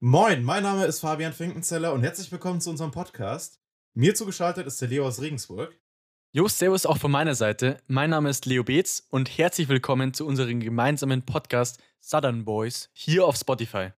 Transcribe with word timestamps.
Moin, 0.00 0.44
mein 0.44 0.62
Name 0.62 0.84
ist 0.84 1.00
Fabian 1.00 1.32
Finkenzeller 1.32 1.94
und 1.94 2.02
herzlich 2.02 2.30
willkommen 2.30 2.60
zu 2.60 2.68
unserem 2.68 2.90
Podcast. 2.90 3.62
Mir 3.94 4.14
zugeschaltet 4.14 4.66
ist 4.66 4.78
der 4.82 4.88
Leo 4.88 5.06
aus 5.06 5.22
Regensburg. 5.22 5.74
Jo, 6.32 6.48
servus 6.48 6.84
auch 6.84 6.98
von 6.98 7.10
meiner 7.10 7.34
Seite. 7.34 7.78
Mein 7.86 8.10
Name 8.10 8.28
ist 8.28 8.44
Leo 8.44 8.62
Beetz 8.62 9.06
und 9.08 9.38
herzlich 9.38 9.70
willkommen 9.70 10.12
zu 10.12 10.26
unserem 10.26 10.60
gemeinsamen 10.60 11.22
Podcast 11.22 11.82
Southern 12.02 12.44
Boys 12.44 12.90
hier 12.92 13.24
auf 13.24 13.36
Spotify. 13.36 13.92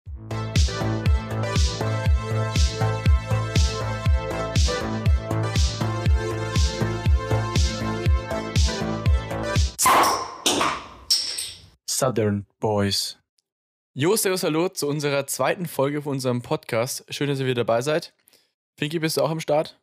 Southern 11.88 12.46
Boys. 12.60 13.18
Jo, 13.94 14.14
servus, 14.16 14.44
hallo 14.44 14.68
zu 14.68 14.86
unserer 14.86 15.26
zweiten 15.26 15.66
Folge 15.66 16.02
von 16.02 16.12
unserem 16.12 16.42
Podcast. 16.42 17.04
Schön, 17.08 17.28
dass 17.28 17.40
ihr 17.40 17.46
wieder 17.46 17.64
dabei 17.64 17.82
seid. 17.82 18.14
Finki, 18.78 18.98
bist 19.00 19.16
du 19.16 19.22
auch 19.22 19.30
am 19.30 19.40
Start? 19.40 19.80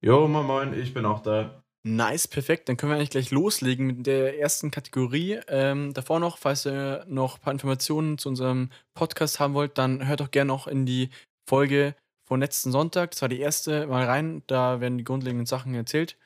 Jo, 0.00 0.26
moin, 0.26 0.46
moin, 0.46 0.80
ich 0.80 0.94
bin 0.94 1.04
auch 1.04 1.20
da. 1.20 1.62
Nice, 1.84 2.28
perfekt. 2.28 2.68
Dann 2.68 2.76
können 2.76 2.92
wir 2.92 2.96
eigentlich 2.96 3.10
gleich 3.10 3.30
loslegen 3.30 3.86
mit 3.86 4.06
der 4.06 4.38
ersten 4.38 4.70
Kategorie. 4.70 5.40
Ähm, 5.48 5.92
davor 5.92 6.18
noch, 6.20 6.38
falls 6.38 6.66
ihr 6.66 7.04
noch 7.08 7.36
ein 7.36 7.40
paar 7.40 7.52
Informationen 7.52 8.18
zu 8.18 8.28
unserem 8.28 8.70
Podcast 8.94 9.38
haben 9.38 9.54
wollt, 9.54 9.76
dann 9.76 10.06
hört 10.06 10.20
doch 10.20 10.30
gerne 10.30 10.48
noch 10.48 10.66
in 10.66 10.86
die 10.86 11.10
Folge 11.48 11.94
von 12.26 12.40
letzten 12.40 12.72
Sonntag. 12.72 13.10
Das 13.10 13.22
war 13.22 13.28
die 13.28 13.40
erste 13.40 13.86
mal 13.86 14.04
rein. 14.04 14.42
Da 14.46 14.80
werden 14.80 14.98
die 14.98 15.04
grundlegenden 15.04 15.46
Sachen 15.46 15.74
erzählt. 15.74 16.16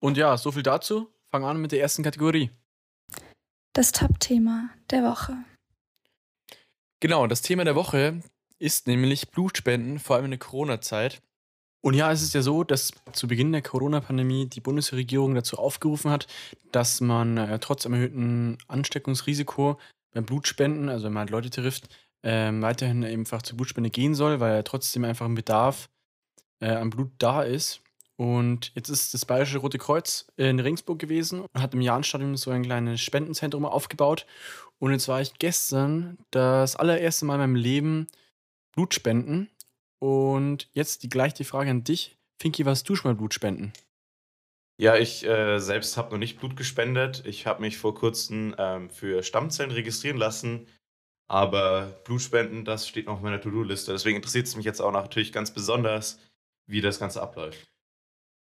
Und 0.00 0.16
ja, 0.16 0.36
so 0.36 0.52
viel 0.52 0.62
dazu. 0.62 1.08
Fangen 1.30 1.44
an 1.44 1.60
mit 1.60 1.72
der 1.72 1.80
ersten 1.80 2.02
Kategorie. 2.02 2.50
Das 3.74 3.92
Top-Thema 3.92 4.70
der 4.90 5.04
Woche. 5.04 5.36
Genau, 7.00 7.26
das 7.26 7.40
Thema 7.40 7.64
der 7.64 7.74
Woche 7.74 8.20
ist 8.58 8.86
nämlich 8.86 9.30
Blutspenden, 9.30 9.98
vor 9.98 10.16
allem 10.16 10.26
in 10.26 10.32
der 10.32 10.38
Corona-Zeit. 10.38 11.22
Und 11.82 11.94
ja, 11.94 12.12
es 12.12 12.20
ist 12.20 12.34
ja 12.34 12.42
so, 12.42 12.62
dass 12.62 12.92
zu 13.12 13.26
Beginn 13.26 13.52
der 13.52 13.62
Corona-Pandemie 13.62 14.46
die 14.46 14.60
Bundesregierung 14.60 15.34
dazu 15.34 15.56
aufgerufen 15.56 16.10
hat, 16.10 16.26
dass 16.72 17.00
man 17.00 17.38
äh, 17.38 17.58
trotz 17.58 17.86
einem 17.86 17.94
erhöhten 17.94 18.58
Ansteckungsrisiko 18.68 19.78
beim 20.12 20.26
Blutspenden, 20.26 20.90
also 20.90 21.06
wenn 21.06 21.14
man 21.14 21.22
halt 21.22 21.30
Leute 21.30 21.48
trifft, 21.48 21.88
äh, 22.20 22.52
weiterhin 22.52 23.02
einfach 23.02 23.40
zur 23.40 23.56
Blutspende 23.56 23.88
gehen 23.88 24.14
soll, 24.14 24.40
weil 24.40 24.56
ja 24.56 24.62
trotzdem 24.62 25.04
einfach 25.04 25.24
ein 25.24 25.34
Bedarf 25.34 25.88
äh, 26.60 26.68
an 26.68 26.90
Blut 26.90 27.12
da 27.16 27.42
ist. 27.42 27.80
Und 28.20 28.70
jetzt 28.74 28.90
ist 28.90 29.14
das 29.14 29.24
Bayerische 29.24 29.56
Rote 29.56 29.78
Kreuz 29.78 30.26
in 30.36 30.60
Regensburg 30.60 30.98
gewesen 30.98 31.40
und 31.40 31.62
hat 31.62 31.72
im 31.72 31.80
Jahnstadion 31.80 32.36
so 32.36 32.50
ein 32.50 32.64
kleines 32.64 33.00
Spendenzentrum 33.00 33.64
aufgebaut. 33.64 34.26
Und 34.78 34.92
jetzt 34.92 35.08
war 35.08 35.22
ich 35.22 35.38
gestern 35.38 36.18
das 36.30 36.76
allererste 36.76 37.24
Mal 37.24 37.36
in 37.36 37.40
meinem 37.40 37.54
Leben 37.54 38.08
Blut 38.72 38.92
spenden. 38.92 39.48
Und 40.00 40.68
jetzt 40.74 41.02
die, 41.02 41.08
gleich 41.08 41.32
die 41.32 41.44
Frage 41.44 41.70
an 41.70 41.82
dich. 41.82 42.18
Finki, 42.38 42.66
was 42.66 42.82
du 42.82 42.94
schon 42.94 43.10
mal 43.10 43.16
Blut 43.16 43.32
spenden? 43.32 43.72
Ja, 44.76 44.96
ich 44.96 45.26
äh, 45.26 45.58
selbst 45.58 45.96
habe 45.96 46.10
noch 46.10 46.18
nicht 46.18 46.38
Blut 46.40 46.58
gespendet. 46.58 47.22
Ich 47.24 47.46
habe 47.46 47.62
mich 47.62 47.78
vor 47.78 47.94
kurzem 47.94 48.54
ähm, 48.58 48.90
für 48.90 49.22
Stammzellen 49.22 49.70
registrieren 49.70 50.18
lassen. 50.18 50.66
Aber 51.26 51.98
Blutspenden, 52.04 52.66
das 52.66 52.86
steht 52.86 53.06
noch 53.06 53.14
auf 53.14 53.22
meiner 53.22 53.40
To-Do-Liste. 53.40 53.92
Deswegen 53.92 54.16
interessiert 54.16 54.46
es 54.46 54.56
mich 54.56 54.66
jetzt 54.66 54.82
auch 54.82 54.92
natürlich 54.92 55.32
ganz 55.32 55.54
besonders, 55.54 56.18
wie 56.66 56.82
das 56.82 56.98
Ganze 56.98 57.22
abläuft. 57.22 57.69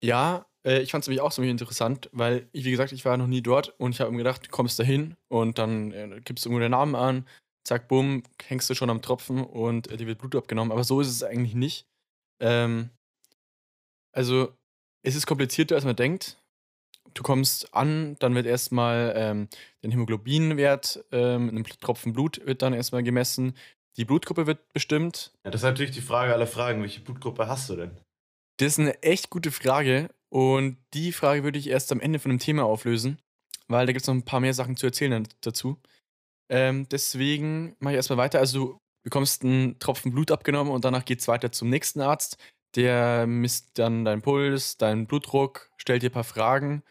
Ja, 0.04 0.46
äh, 0.66 0.82
ich 0.82 0.92
fand 0.92 1.04
es 1.04 1.08
nämlich 1.08 1.22
auch 1.22 1.32
so 1.32 1.42
interessant, 1.42 2.10
weil, 2.12 2.48
ich, 2.52 2.66
wie 2.66 2.72
gesagt, 2.72 2.92
ich 2.92 3.06
war 3.06 3.18
noch 3.18 3.28
nie 3.28 3.42
dort 3.42 3.70
und 3.80 3.92
ich 3.92 4.02
habe 4.02 4.12
mir 4.12 4.18
gedacht, 4.18 4.46
du 4.46 4.50
kommst 4.50 4.80
da 4.80 4.84
hin 4.84 5.16
und 5.28 5.58
dann 5.58 5.92
äh, 5.92 6.22
gibst 6.24 6.46
du 6.46 6.50
irgendwo 6.50 6.62
den 6.62 6.72
Namen 6.72 6.96
an, 6.96 7.28
zack, 7.64 7.88
bumm, 7.88 8.24
hängst 8.46 8.70
du 8.70 8.76
schon 8.76 8.90
am 8.90 9.02
Tropfen 9.02 9.44
und 9.44 9.88
äh, 9.92 9.98
dir 9.98 10.08
wird 10.08 10.20
Blut 10.20 10.36
abgenommen. 10.36 10.72
Aber 10.72 10.84
so 10.84 11.02
ist 11.02 11.08
es 11.10 11.24
eigentlich 11.24 11.56
nicht. 11.56 11.88
Ähm, 12.42 12.90
also, 14.12 14.54
es 15.04 15.16
ist 15.16 15.28
komplizierter, 15.28 15.76
als 15.76 15.86
man 15.86 15.96
denkt. 15.96 16.38
Du 17.14 17.24
kommst 17.24 17.74
an, 17.74 18.16
dann 18.20 18.36
wird 18.36 18.46
erstmal 18.46 19.14
ähm, 19.16 19.50
der 19.84 19.92
Hämoglobinwert 19.92 21.06
ähm, 21.12 21.50
in 21.50 21.56
einem 21.56 21.64
Tropfen 21.64 22.14
Blut 22.14 22.46
wird 22.46 22.62
dann 22.62 22.74
erstmal 22.74 23.04
gemessen. 23.04 23.56
Die 23.98 24.06
Blutgruppe 24.06 24.46
wird 24.46 24.72
bestimmt. 24.74 25.34
Ja, 25.44 25.52
das 25.52 25.62
ist 25.62 25.66
natürlich 25.66 25.92
die 25.92 26.02
Frage 26.02 26.34
aller 26.34 26.48
Fragen. 26.48 26.82
Welche 26.82 27.02
Blutgruppe 27.02 27.48
hast 27.48 27.70
du 27.70 27.76
denn? 27.76 27.98
Das 28.60 28.74
ist 28.74 28.80
eine 28.80 29.02
echt 29.04 29.30
gute 29.30 29.52
Frage 29.52 30.10
und 30.28 30.78
die 30.94 31.14
Frage 31.14 31.46
würde 31.46 31.58
ich 31.58 31.70
erst 31.70 31.94
am 31.94 32.02
Ende 32.02 32.20
von 32.20 32.30
dem 32.30 32.40
Thema 32.40 32.66
auflösen, 32.66 33.18
weil 33.70 33.86
da 33.86 33.94
gibt 33.94 34.02
es 34.02 34.08
noch 34.08 34.16
ein 34.16 34.26
paar 34.26 34.42
mehr 34.42 34.54
Sachen 34.54 34.76
zu 34.76 34.86
erzählen 34.86 35.26
dazu. 35.40 35.78
Ähm, 36.50 36.86
deswegen 36.90 37.78
mache 37.80 37.94
ich 37.94 37.98
erstmal 37.98 38.18
weiter. 38.18 38.40
Also 38.40 38.60
du 38.60 38.78
bekommst 39.04 39.46
einen 39.46 39.80
Tropfen 39.80 40.12
Blut 40.12 40.30
abgenommen 40.30 40.74
und 40.74 40.84
danach 40.84 41.06
geht 41.06 41.22
es 41.22 41.30
weiter 41.30 41.54
zum 41.54 41.70
nächsten 41.70 42.02
Arzt. 42.02 42.38
Der 42.76 43.26
misst 43.28 43.80
dann 43.80 44.04
deinen 44.04 44.22
Puls, 44.22 44.78
deinen 44.78 45.08
Blutdruck, 45.08 45.72
stellt 45.78 46.04
dir 46.04 46.10
ein 46.10 46.14
paar 46.14 46.26
Fragen. 46.26 46.84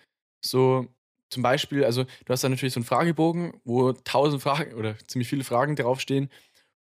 So 0.43 0.87
zum 1.29 1.43
Beispiel, 1.43 1.85
also 1.85 2.05
du 2.05 2.33
hast 2.33 2.43
dann 2.43 2.53
natürlich 2.53 2.73
so 2.73 2.81
einen 2.81 2.87
Fragebogen, 2.87 3.61
wo 3.65 3.93
tausend 3.93 4.43
Fragen 4.43 4.73
oder 4.73 4.97
ziemlich 5.07 5.29
viele 5.29 5.45
Fragen 5.45 5.77
draufstehen. 5.77 6.31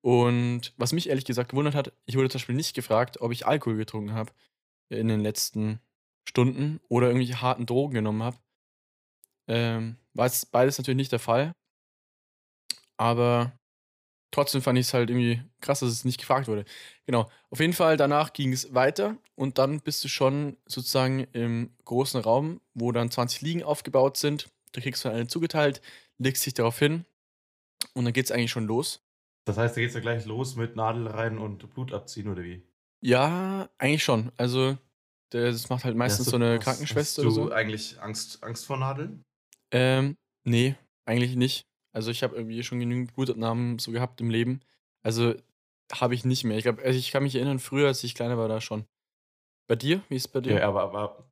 Und 0.02 0.74
was 0.78 0.94
mich 0.94 1.10
ehrlich 1.10 1.26
gesagt 1.26 1.50
gewundert 1.50 1.74
hat, 1.74 1.94
ich 2.06 2.16
wurde 2.16 2.30
zum 2.30 2.38
Beispiel 2.38 2.56
nicht 2.56 2.76
gefragt, 2.76 3.22
ob 3.22 3.32
ich 3.32 3.48
Alkohol 3.48 3.78
getrunken 3.78 4.14
habe 4.14 4.32
in 4.90 5.08
den 5.08 5.22
letzten 5.22 5.80
Stunden 6.28 6.80
oder 6.90 7.08
irgendwelche 7.08 7.42
harten 7.42 7.66
Drogen 7.66 7.94
genommen 7.94 8.24
habe. 8.24 8.38
Ähm, 9.48 9.98
war 10.14 10.26
jetzt 10.26 10.52
beides 10.52 10.78
natürlich 10.78 10.98
nicht 10.98 11.12
der 11.12 11.20
Fall. 11.20 11.54
Aber 12.98 13.58
trotzdem 14.32 14.62
fand 14.62 14.78
ich 14.80 14.88
es 14.88 14.94
halt 14.94 15.10
irgendwie 15.10 15.42
krass, 15.62 15.80
dass 15.80 15.90
es 15.90 16.06
nicht 16.06 16.20
gefragt 16.20 16.48
wurde. 16.48 16.66
Genau. 17.06 17.30
Auf 17.50 17.60
jeden 17.60 17.74
Fall, 17.74 17.98
danach 17.98 18.34
ging 18.34 18.52
es 18.52 18.74
weiter 18.74 19.18
und 19.36 19.58
dann 19.58 19.80
bist 19.80 20.04
du 20.04 20.10
schon 20.10 20.58
sozusagen 20.66 21.26
im 21.34 21.76
großen 21.86 22.22
Raum, 22.22 22.60
wo 22.74 22.92
dann 22.92 23.12
20 23.12 23.42
Liegen 23.42 23.64
aufgebaut 23.64 24.18
sind. 24.18 24.50
Du 24.74 24.82
kriegst 24.82 25.06
dann 25.06 25.14
eine 25.14 25.28
zugeteilt, 25.28 25.82
legst 26.18 26.46
dich 26.46 26.54
darauf 26.54 26.78
hin 26.78 27.06
und 27.94 28.06
dann 28.06 28.14
geht 28.14 28.26
es 28.26 28.32
eigentlich 28.32 28.52
schon 28.52 28.68
los. 28.68 29.04
Das 29.46 29.58
heißt, 29.58 29.78
da 29.78 29.82
geht 29.82 29.90
es 29.90 29.96
ja 29.96 30.02
gleich 30.02 30.26
los 30.26 30.58
mit 30.58 30.76
Nadel 30.76 31.08
rein 31.08 31.38
und 31.38 31.74
Blut 31.74 31.94
abziehen, 31.94 32.28
oder 32.28 32.44
wie? 32.44 32.67
Ja, 33.02 33.70
eigentlich 33.78 34.04
schon. 34.04 34.32
Also, 34.38 34.78
das 35.30 35.70
macht 35.70 35.84
halt 35.86 35.96
meistens 35.96 36.28
Hast 36.28 36.32
so 36.32 36.38
eine 36.38 36.56
hast, 36.56 36.64
Krankenschwester 36.64 37.22
hast 37.22 37.28
oder 37.28 37.44
du 37.44 37.50
so. 37.50 37.52
eigentlich 37.52 38.02
Angst, 38.02 38.44
Angst 38.44 38.66
vor 38.66 38.78
Nadeln? 38.78 39.24
Ähm, 39.72 40.18
nee, 40.44 40.76
eigentlich 41.06 41.36
nicht. 41.36 41.68
Also, 41.94 42.12
ich 42.12 42.24
habe 42.24 42.36
irgendwie 42.36 42.64
schon 42.64 42.80
genügend 42.80 43.14
Blutabnahmen 43.14 43.80
so 43.80 43.92
gehabt 43.92 44.22
im 44.22 44.30
Leben. 44.30 44.62
Also, 45.04 45.36
habe 45.94 46.16
ich 46.16 46.26
nicht 46.26 46.44
mehr. 46.44 46.58
Ich 46.58 46.64
glaube, 46.64 46.84
also 46.84 46.98
ich 46.98 47.12
kann 47.12 47.24
mich 47.24 47.36
erinnern, 47.36 47.60
früher, 47.60 47.88
als 47.88 48.04
ich 48.04 48.16
kleiner 48.16 48.38
war, 48.38 48.48
da 48.48 48.60
schon. 48.60 48.86
Bei 49.68 49.76
dir? 49.76 50.02
Wie 50.10 50.16
ist 50.16 50.26
es 50.26 50.32
bei 50.32 50.42
dir? 50.42 50.60
Ja, 50.60 50.68
aber, 50.68 50.84
aber 50.84 51.30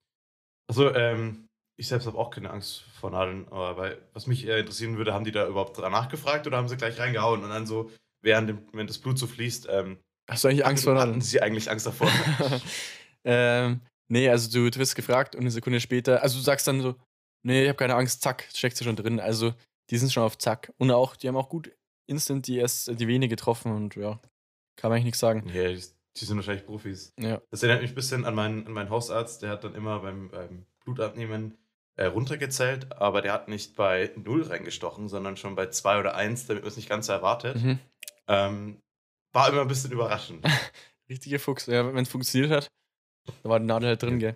also, 0.67 0.93
ähm, 0.93 1.47
ich 1.77 1.87
selbst 1.87 2.07
habe 2.07 2.17
auch 2.17 2.29
keine 2.29 2.51
Angst 2.51 2.83
vor 2.99 3.11
Nadeln, 3.11 3.47
aber 3.49 3.77
weil, 3.77 4.01
was 4.13 4.27
mich 4.27 4.45
eher 4.45 4.57
interessieren 4.57 4.97
würde, 4.97 5.13
haben 5.13 5.25
die 5.25 5.31
da 5.31 5.47
überhaupt 5.47 5.77
danach 5.77 6.09
gefragt 6.09 6.47
oder 6.47 6.57
haben 6.57 6.69
sie 6.69 6.77
gleich 6.77 6.99
reingehauen 6.99 7.43
und 7.43 7.49
dann 7.49 7.67
so, 7.67 7.91
während, 8.21 8.49
dem, 8.49 8.67
während 8.71 8.89
das 8.89 8.97
Blut 8.97 9.19
so 9.19 9.27
fließt, 9.27 9.67
ähm, 9.69 9.99
Hast 10.29 10.43
du 10.43 10.47
eigentlich 10.47 10.65
Angst 10.65 10.83
vor 10.83 10.99
hatten 10.99 11.21
sie 11.21 11.41
eigentlich 11.41 11.69
Angst 11.69 11.85
davor? 11.85 12.09
ähm, 13.23 13.81
nee, 14.07 14.29
also 14.29 14.49
du, 14.51 14.69
du 14.69 14.79
wirst 14.79 14.95
gefragt 14.95 15.35
und 15.35 15.41
eine 15.41 15.51
Sekunde 15.51 15.79
später, 15.79 16.21
also 16.21 16.37
du 16.37 16.43
sagst 16.43 16.67
dann 16.67 16.81
so, 16.81 16.95
nee, 17.43 17.63
ich 17.63 17.69
habe 17.69 17.77
keine 17.77 17.95
Angst, 17.95 18.21
zack, 18.21 18.47
steckst 18.53 18.79
du 18.81 18.85
schon 18.85 18.95
drin. 18.95 19.19
Also 19.19 19.53
die 19.89 19.97
sind 19.97 20.11
schon 20.11 20.23
auf 20.23 20.37
zack. 20.37 20.73
Und 20.77 20.91
auch, 20.91 21.15
die 21.15 21.27
haben 21.27 21.37
auch 21.37 21.49
gut 21.49 21.71
instant 22.07 22.47
die 22.47 22.57
erst 22.57 22.99
die 22.99 23.07
Vene 23.07 23.27
getroffen 23.27 23.71
und 23.71 23.95
ja, 23.95 24.19
kann 24.75 24.89
man 24.89 24.93
eigentlich 24.93 25.05
nichts 25.05 25.19
sagen. 25.19 25.49
ja, 25.53 25.69
die, 25.69 25.83
die 26.17 26.25
sind 26.25 26.37
wahrscheinlich 26.37 26.65
Profis. 26.65 27.13
Ja. 27.19 27.41
Das 27.51 27.63
erinnert 27.63 27.81
mich 27.81 27.91
ein 27.91 27.95
bisschen 27.95 28.25
an 28.25 28.35
meinen, 28.35 28.67
an 28.67 28.73
meinen 28.73 28.89
Hausarzt, 28.89 29.41
der 29.41 29.49
hat 29.49 29.63
dann 29.63 29.75
immer 29.75 29.99
beim, 29.99 30.29
beim 30.29 30.65
Blutabnehmen 30.83 31.57
äh, 31.95 32.05
runtergezählt, 32.05 32.91
aber 32.91 33.21
der 33.21 33.33
hat 33.33 33.47
nicht 33.47 33.75
bei 33.75 34.11
0 34.15 34.43
reingestochen, 34.43 35.07
sondern 35.07 35.37
schon 35.37 35.55
bei 35.55 35.67
2 35.67 35.99
oder 35.99 36.15
1, 36.15 36.47
damit 36.47 36.63
man 36.63 36.69
es 36.69 36.77
nicht 36.77 36.89
ganz 36.89 37.07
so 37.07 37.13
erwartet. 37.13 37.61
Mhm. 37.61 37.79
Ähm, 38.27 38.81
war 39.35 39.49
immer 39.49 39.61
ein 39.61 39.67
bisschen 39.67 39.91
überraschend. 39.91 40.43
Richtiger 41.09 41.39
Fuchs. 41.39 41.67
Ja, 41.67 41.93
wenn 41.93 42.03
es 42.03 42.09
funktioniert 42.09 42.51
hat, 42.51 42.71
da 43.43 43.49
war 43.49 43.59
die 43.59 43.65
Nadel 43.65 43.89
halt 43.89 44.01
drin, 44.01 44.17
gell? 44.17 44.35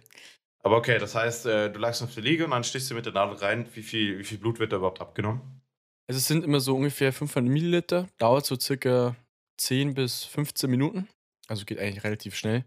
Aber 0.62 0.76
okay, 0.76 1.00
das 1.00 1.16
heißt, 1.16 1.46
äh, 1.46 1.72
du 1.72 1.80
lagst 1.80 2.04
auf 2.04 2.14
der 2.14 2.22
Liege 2.22 2.44
und 2.44 2.52
dann 2.52 2.66
stichst 2.66 2.92
du 2.92 2.96
mit 2.96 3.06
der 3.06 3.14
Nadel 3.14 3.38
rein. 3.38 3.66
Wie 3.74 3.82
viel, 3.82 4.20
wie 4.20 4.26
viel 4.26 4.38
Blut 4.38 4.60
wird 4.60 4.74
da 4.74 4.78
überhaupt 4.78 5.00
abgenommen? 5.00 5.62
Also 6.08 6.18
es 6.18 6.28
sind 6.28 6.44
immer 6.44 6.60
so 6.60 6.76
ungefähr 6.76 7.14
500 7.14 7.52
Milliliter, 7.52 8.10
dauert 8.18 8.46
so 8.46 8.60
circa 8.60 9.16
10 9.58 9.94
bis 9.94 10.26
15 10.26 10.70
Minuten. 10.70 11.08
Also 11.48 11.66
geht 11.66 11.80
eigentlich 11.80 12.04
relativ 12.04 12.36
schnell. 12.36 12.66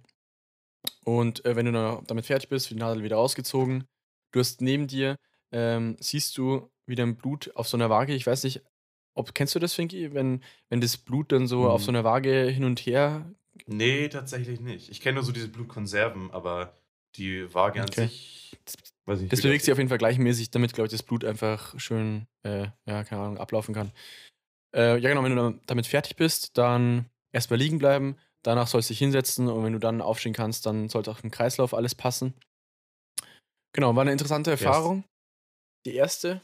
Und 1.05 1.45
äh, 1.45 1.55
wenn 1.55 1.67
du 1.67 1.73
dann 1.73 2.05
damit 2.07 2.27
fertig 2.27 2.49
bist, 2.49 2.71
wird 2.71 2.81
die 2.81 2.83
Nadel 2.83 3.03
wieder 3.03 3.19
ausgezogen. 3.19 3.85
Du 4.33 4.41
hast 4.41 4.63
neben 4.63 4.87
dir, 4.87 5.17
ähm, 5.53 5.97
siehst 6.01 6.39
du 6.39 6.71
wieder 6.87 7.05
ein 7.05 7.17
Blut 7.17 7.55
auf 7.55 7.69
so 7.69 7.77
einer 7.77 7.91
Waage. 7.91 8.15
Ich 8.15 8.27
weiß 8.27 8.43
nicht, 8.45 8.63
ob 9.15 9.35
kennst 9.35 9.55
du 9.55 9.59
das, 9.59 9.75
Finky, 9.75 10.15
wenn, 10.15 10.43
wenn 10.69 10.81
das 10.81 10.97
Blut 10.97 11.33
dann 11.33 11.47
so 11.47 11.63
Hm. 11.63 11.71
auf 11.71 11.85
so 11.85 11.91
einer 11.91 12.05
Waage 12.05 12.47
hin 12.47 12.65
und 12.65 12.81
her. 12.81 13.31
Nee, 13.67 14.09
tatsächlich 14.09 14.61
nicht. 14.61 14.89
Ich 14.91 15.01
kenne 15.01 15.17
nur 15.17 15.25
so 15.25 15.33
diese 15.33 15.49
Blutkonserven, 15.49 16.31
aber 16.31 16.77
die 17.17 17.53
Waage 17.55 17.83
an 17.83 17.89
Okay. 17.89 18.07
sich. 18.07 18.59
Weiß 19.05 19.21
nicht, 19.21 19.33
Das 19.33 19.43
bewegt 19.43 19.65
sich 19.65 19.73
auf 19.73 19.79
jeden 19.79 19.89
Fall 19.89 19.99
gleichmäßig, 19.99 20.51
damit, 20.51 20.73
glaube 20.73 20.87
ich, 20.87 20.93
das 20.93 21.03
Blut 21.03 21.25
einfach 21.25 21.79
schön, 21.79 22.27
äh, 22.45 22.69
ja, 22.87 23.05
keine 23.05 23.23
Ahnung, 23.23 23.39
ablaufen 23.39 23.75
kann. 23.75 23.93
Äh, 24.75 24.99
ja, 24.99 25.09
genau, 25.11 25.23
wenn 25.23 25.37
du 25.37 25.61
damit 25.67 25.87
fertig 25.87 26.17
bist, 26.17 26.57
dann 26.57 27.11
erstmal 27.33 27.59
liegen 27.59 27.79
bleiben, 27.79 28.17
danach 28.43 28.69
sollst 28.69 28.89
du 28.89 28.93
dich 28.93 28.99
hinsetzen 29.01 29.49
und 29.49 29.65
wenn 29.65 29.73
du 29.73 29.79
dann 29.79 30.01
aufstehen 30.01 30.33
kannst, 30.33 30.65
dann 30.67 30.89
sollte 30.89 31.11
auch 31.11 31.23
im 31.23 31.31
Kreislauf 31.31 31.75
alles 31.75 31.95
passen. 31.95 32.35
Genau, 33.75 33.95
war 33.95 34.03
eine 34.03 34.13
interessante 34.13 34.51
Erfahrung. 34.51 35.05
Die 35.85 35.95
erste. 35.95 36.43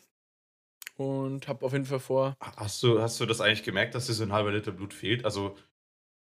Und 0.98 1.46
habe 1.46 1.64
auf 1.64 1.72
jeden 1.72 1.84
Fall 1.84 2.00
vor. 2.00 2.36
Hast 2.40 2.82
du, 2.82 3.00
hast 3.00 3.20
du 3.20 3.26
das 3.26 3.40
eigentlich 3.40 3.62
gemerkt, 3.62 3.94
dass 3.94 4.06
dir 4.06 4.14
so 4.14 4.24
ein 4.24 4.32
halber 4.32 4.50
Liter 4.50 4.72
Blut 4.72 4.92
fehlt? 4.92 5.24
Also 5.24 5.54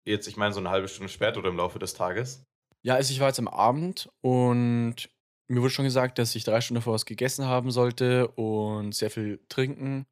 jetzt, 0.04 0.26
ich 0.26 0.36
meine, 0.36 0.52
so 0.52 0.58
eine 0.58 0.70
halbe 0.70 0.88
Stunde 0.88 1.08
später 1.08 1.38
oder 1.38 1.50
im 1.50 1.56
Laufe 1.56 1.78
des 1.78 1.94
Tages? 1.94 2.44
Ja, 2.82 2.94
also 2.96 3.12
ich 3.12 3.20
war 3.20 3.28
jetzt 3.28 3.38
am 3.38 3.46
Abend 3.46 4.10
und 4.20 5.08
mir 5.46 5.62
wurde 5.62 5.70
schon 5.70 5.84
gesagt, 5.84 6.18
dass 6.18 6.34
ich 6.34 6.42
drei 6.42 6.60
Stunden 6.60 6.80
davor 6.80 6.94
was 6.94 7.06
gegessen 7.06 7.46
haben 7.46 7.70
sollte 7.70 8.26
und 8.28 8.96
sehr 8.96 9.10
viel 9.10 9.40
trinken. 9.48 10.06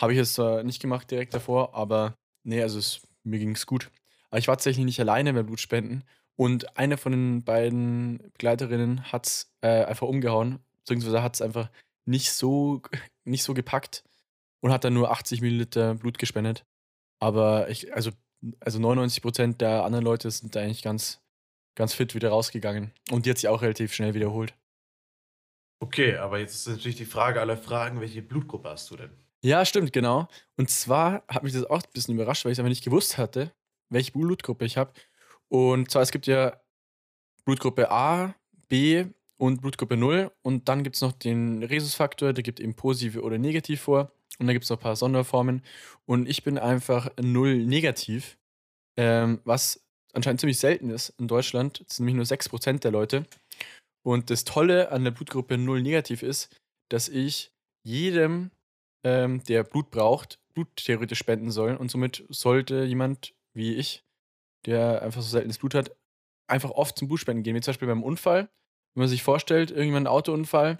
Habe 0.00 0.12
ich 0.12 0.18
jetzt 0.18 0.34
zwar 0.34 0.64
nicht 0.64 0.82
gemacht 0.82 1.08
direkt 1.08 1.32
davor, 1.32 1.74
aber 1.74 2.16
nee, 2.42 2.62
also 2.62 2.78
es, 2.78 3.06
mir 3.22 3.38
ging 3.38 3.54
es 3.54 3.66
gut. 3.66 3.92
Aber 4.30 4.38
ich 4.38 4.48
war 4.48 4.56
tatsächlich 4.56 4.84
nicht 4.84 4.98
alleine 4.98 5.32
beim 5.32 5.46
Blutspenden 5.46 6.02
und 6.34 6.76
eine 6.76 6.96
von 6.96 7.12
den 7.12 7.44
beiden 7.44 8.18
Begleiterinnen 8.32 9.12
hat 9.12 9.26
es 9.26 9.54
äh, 9.60 9.84
einfach 9.84 10.08
umgehauen, 10.08 10.58
beziehungsweise 10.78 11.22
hat 11.22 11.34
es 11.34 11.42
einfach 11.42 11.70
nicht 12.10 12.32
so, 12.32 12.82
nicht 13.24 13.42
so 13.42 13.54
gepackt 13.54 14.04
und 14.60 14.72
hat 14.72 14.84
dann 14.84 14.94
nur 14.94 15.10
80 15.10 15.40
Milliliter 15.40 15.94
Blut 15.94 16.18
gespendet. 16.18 16.66
Aber 17.20 17.68
ich, 17.70 17.94
also, 17.94 18.10
also 18.60 18.78
99 18.78 19.22
Prozent 19.22 19.60
der 19.60 19.84
anderen 19.84 20.04
Leute 20.04 20.30
sind 20.30 20.54
da 20.54 20.60
eigentlich 20.60 20.82
ganz, 20.82 21.20
ganz 21.76 21.94
fit 21.94 22.14
wieder 22.14 22.30
rausgegangen. 22.30 22.92
Und 23.10 23.24
die 23.24 23.30
hat 23.30 23.38
sich 23.38 23.48
auch 23.48 23.62
relativ 23.62 23.94
schnell 23.94 24.14
wiederholt. 24.14 24.54
Okay, 25.82 26.16
aber 26.16 26.38
jetzt 26.38 26.54
ist 26.54 26.68
natürlich 26.68 26.96
die 26.96 27.06
Frage 27.06 27.40
aller 27.40 27.56
Fragen, 27.56 28.00
welche 28.00 28.20
Blutgruppe 28.20 28.68
hast 28.68 28.90
du 28.90 28.96
denn? 28.96 29.10
Ja, 29.42 29.64
stimmt, 29.64 29.94
genau. 29.94 30.28
Und 30.56 30.68
zwar 30.68 31.24
hat 31.26 31.42
mich 31.42 31.54
das 31.54 31.64
auch 31.64 31.82
ein 31.82 31.92
bisschen 31.94 32.14
überrascht, 32.14 32.44
weil 32.44 32.52
ich 32.52 32.56
es 32.56 32.60
aber 32.60 32.68
nicht 32.68 32.84
gewusst 32.84 33.16
hatte, 33.16 33.52
welche 33.88 34.12
Blutgruppe 34.12 34.66
ich 34.66 34.76
habe. 34.76 34.92
Und 35.48 35.90
zwar, 35.90 36.02
es 36.02 36.10
gibt 36.10 36.26
ja 36.26 36.60
Blutgruppe 37.44 37.90
A, 37.90 38.34
B 38.68 39.06
und 39.40 39.62
Blutgruppe 39.62 39.96
0. 39.96 40.30
Und 40.42 40.68
dann 40.68 40.84
gibt 40.84 40.96
es 40.96 41.02
noch 41.02 41.12
den 41.12 41.62
Rhesusfaktor, 41.62 42.34
der 42.34 42.42
gibt 42.42 42.60
eben 42.60 42.74
positiv 42.74 43.16
oder 43.16 43.38
negativ 43.38 43.80
vor. 43.80 44.12
Und 44.38 44.46
da 44.46 44.52
gibt 44.52 44.64
es 44.64 44.70
noch 44.70 44.76
ein 44.76 44.82
paar 44.82 44.96
Sonderformen. 44.96 45.62
Und 46.04 46.28
ich 46.28 46.44
bin 46.44 46.58
einfach 46.58 47.10
0 47.18 47.64
negativ, 47.64 48.36
ähm, 48.98 49.40
was 49.44 49.82
anscheinend 50.12 50.40
ziemlich 50.40 50.58
selten 50.58 50.90
ist 50.90 51.14
in 51.18 51.26
Deutschland. 51.26 51.80
Das 51.86 51.96
sind 51.96 52.04
nämlich 52.04 52.16
nur 52.16 52.26
6% 52.26 52.84
der 52.84 52.90
Leute. 52.90 53.24
Und 54.02 54.28
das 54.28 54.44
Tolle 54.44 54.92
an 54.92 55.04
der 55.04 55.10
Blutgruppe 55.10 55.56
0 55.56 55.80
negativ 55.80 56.22
ist, 56.22 56.54
dass 56.90 57.08
ich 57.08 57.50
jedem, 57.82 58.50
ähm, 59.04 59.42
der 59.44 59.64
Blut 59.64 59.90
braucht, 59.90 60.38
Blut 60.52 60.68
theoretisch 60.76 61.18
spenden 61.18 61.50
soll. 61.50 61.76
Und 61.76 61.90
somit 61.90 62.26
sollte 62.28 62.84
jemand 62.84 63.34
wie 63.54 63.74
ich, 63.74 64.04
der 64.66 65.00
einfach 65.00 65.22
so 65.22 65.28
seltenes 65.28 65.58
Blut 65.58 65.74
hat, 65.74 65.96
einfach 66.46 66.72
oft 66.72 66.98
zum 66.98 67.08
Blutspenden 67.08 67.42
gehen. 67.42 67.54
Wie 67.54 67.62
zum 67.62 67.72
Beispiel 67.72 67.88
beim 67.88 68.02
Unfall. 68.02 68.50
Wenn 69.00 69.04
man 69.04 69.08
sich 69.08 69.22
vorstellt, 69.22 69.70
irgendwann 69.70 70.02
ein 70.02 70.12
Autounfall 70.12 70.78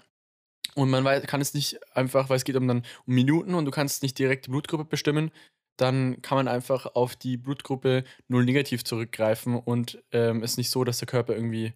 und 0.75 0.91
man 0.91 1.03
weiß, 1.03 1.23
kann 1.23 1.41
es 1.41 1.55
nicht 1.55 1.79
einfach, 1.97 2.29
weil 2.29 2.37
es 2.37 2.43
geht 2.43 2.55
um 2.55 2.67
dann 2.67 2.83
um 3.07 3.15
Minuten 3.15 3.55
und 3.55 3.65
du 3.65 3.71
kannst 3.71 4.03
nicht 4.03 4.19
direkt 4.19 4.45
die 4.45 4.51
Blutgruppe 4.51 4.85
bestimmen, 4.85 5.31
dann 5.75 6.21
kann 6.21 6.35
man 6.35 6.47
einfach 6.47 6.85
auf 6.93 7.15
die 7.15 7.35
Blutgruppe 7.37 8.03
0 8.27 8.45
negativ 8.45 8.83
zurückgreifen 8.83 9.55
und 9.55 10.03
ähm, 10.11 10.43
ist 10.43 10.59
nicht 10.59 10.69
so, 10.69 10.83
dass 10.83 10.99
der 10.99 11.07
Körper 11.07 11.33
irgendwie 11.33 11.73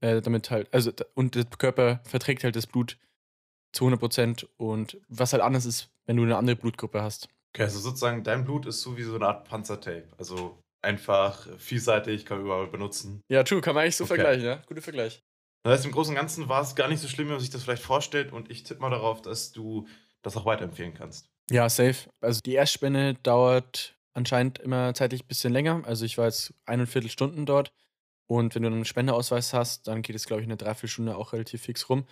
äh, 0.00 0.20
damit 0.20 0.50
halt, 0.50 0.74
also 0.74 0.90
und 1.14 1.36
der 1.36 1.44
Körper 1.44 2.00
verträgt 2.02 2.42
halt 2.42 2.56
das 2.56 2.66
Blut 2.66 2.98
zu 3.72 3.86
100% 3.86 4.44
und 4.56 5.00
was 5.06 5.34
halt 5.34 5.42
anders 5.44 5.66
ist, 5.66 5.92
wenn 6.06 6.16
du 6.16 6.24
eine 6.24 6.36
andere 6.36 6.56
Blutgruppe 6.56 7.00
hast. 7.00 7.28
Okay, 7.54 7.62
also 7.62 7.78
sozusagen 7.78 8.24
dein 8.24 8.44
Blut 8.44 8.66
ist 8.66 8.80
so 8.80 8.96
wie 8.96 9.04
so 9.04 9.14
eine 9.14 9.28
Art 9.28 9.48
Panzertape. 9.48 10.08
Also 10.18 10.58
einfach 10.82 11.46
vielseitig, 11.58 12.26
kann 12.26 12.38
man 12.38 12.46
überall 12.46 12.66
benutzen. 12.66 13.22
Ja, 13.28 13.44
true, 13.44 13.60
kann 13.60 13.76
man 13.76 13.84
eigentlich 13.84 13.94
so 13.94 14.02
okay. 14.02 14.16
vergleichen, 14.16 14.44
ja? 14.44 14.62
Guter 14.66 14.82
Vergleich. 14.82 15.22
Das 15.66 15.78
heißt, 15.78 15.86
im 15.86 15.90
Großen 15.90 16.12
und 16.12 16.16
Ganzen 16.16 16.48
war 16.48 16.62
es 16.62 16.76
gar 16.76 16.86
nicht 16.86 17.00
so 17.00 17.08
schlimm, 17.08 17.26
wie 17.26 17.32
man 17.32 17.40
sich 17.40 17.50
das 17.50 17.64
vielleicht 17.64 17.82
vorstellt 17.82 18.32
und 18.32 18.52
ich 18.52 18.62
tippe 18.62 18.80
mal 18.80 18.90
darauf, 18.90 19.20
dass 19.20 19.50
du 19.50 19.88
das 20.22 20.36
auch 20.36 20.46
weiterempfehlen 20.46 20.94
kannst. 20.94 21.28
Ja, 21.50 21.68
safe. 21.68 22.08
Also 22.20 22.40
die 22.40 22.52
Erstspende 22.52 23.14
dauert 23.14 23.96
anscheinend 24.12 24.60
immer 24.60 24.94
zeitlich 24.94 25.24
ein 25.24 25.26
bisschen 25.26 25.52
länger. 25.52 25.82
Also 25.84 26.04
ich 26.04 26.18
war 26.18 26.26
jetzt 26.26 26.54
eineinviertel 26.66 27.10
Stunden 27.10 27.46
dort 27.46 27.72
und 28.28 28.54
wenn 28.54 28.62
du 28.62 28.68
einen 28.68 28.84
Spendeausweis 28.84 29.52
hast, 29.54 29.88
dann 29.88 30.02
geht 30.02 30.14
es, 30.14 30.26
glaube 30.26 30.40
ich, 30.40 30.46
eine 30.46 30.56
Dreiviertelstunde 30.56 31.16
auch 31.16 31.32
relativ 31.32 31.62
fix 31.62 31.88
rum. 31.88 32.06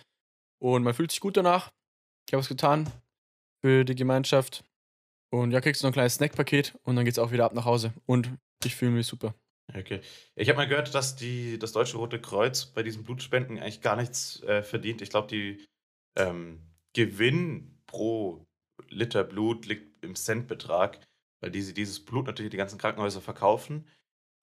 Und 0.59 0.83
man 0.83 0.93
fühlt 0.93 1.11
sich 1.11 1.21
gut 1.21 1.37
danach. 1.37 1.71
Ich 2.27 2.33
habe 2.33 2.41
es 2.41 2.49
getan 2.49 2.91
für 3.61 3.85
die 3.85 3.95
Gemeinschaft. 3.95 4.65
Und 5.29 5.51
ja, 5.51 5.61
kriegst 5.61 5.81
du 5.81 5.85
noch 5.85 5.91
ein 5.91 5.93
kleines 5.93 6.15
Snackpaket 6.15 6.77
und 6.83 6.97
dann 6.97 7.05
geht's 7.05 7.19
auch 7.19 7.31
wieder 7.31 7.45
ab 7.45 7.53
nach 7.53 7.63
Hause. 7.63 7.93
Und 8.05 8.31
ich 8.65 8.75
fühle 8.75 8.91
mich 8.91 9.07
super. 9.07 9.33
Okay. 9.73 10.01
Ich 10.35 10.49
habe 10.49 10.57
mal 10.57 10.67
gehört, 10.67 10.93
dass 10.93 11.15
die, 11.15 11.57
das 11.57 11.71
Deutsche 11.71 11.97
Rote 11.97 12.19
Kreuz 12.19 12.65
bei 12.65 12.83
diesen 12.83 13.03
Blutspenden 13.03 13.59
eigentlich 13.59 13.81
gar 13.81 13.95
nichts 13.95 14.41
äh, 14.43 14.61
verdient. 14.61 15.01
Ich 15.01 15.09
glaube, 15.09 15.27
die 15.27 15.65
ähm, 16.15 16.61
Gewinn 16.93 17.81
pro 17.87 18.45
Liter 18.89 19.23
Blut 19.23 19.65
liegt 19.65 20.03
im 20.03 20.15
Centbetrag, 20.15 20.99
weil 21.41 21.51
diese, 21.51 21.73
dieses 21.73 22.03
Blut 22.03 22.27
natürlich 22.27 22.51
die 22.51 22.57
ganzen 22.57 22.77
Krankenhäuser 22.77 23.21
verkaufen. 23.21 23.87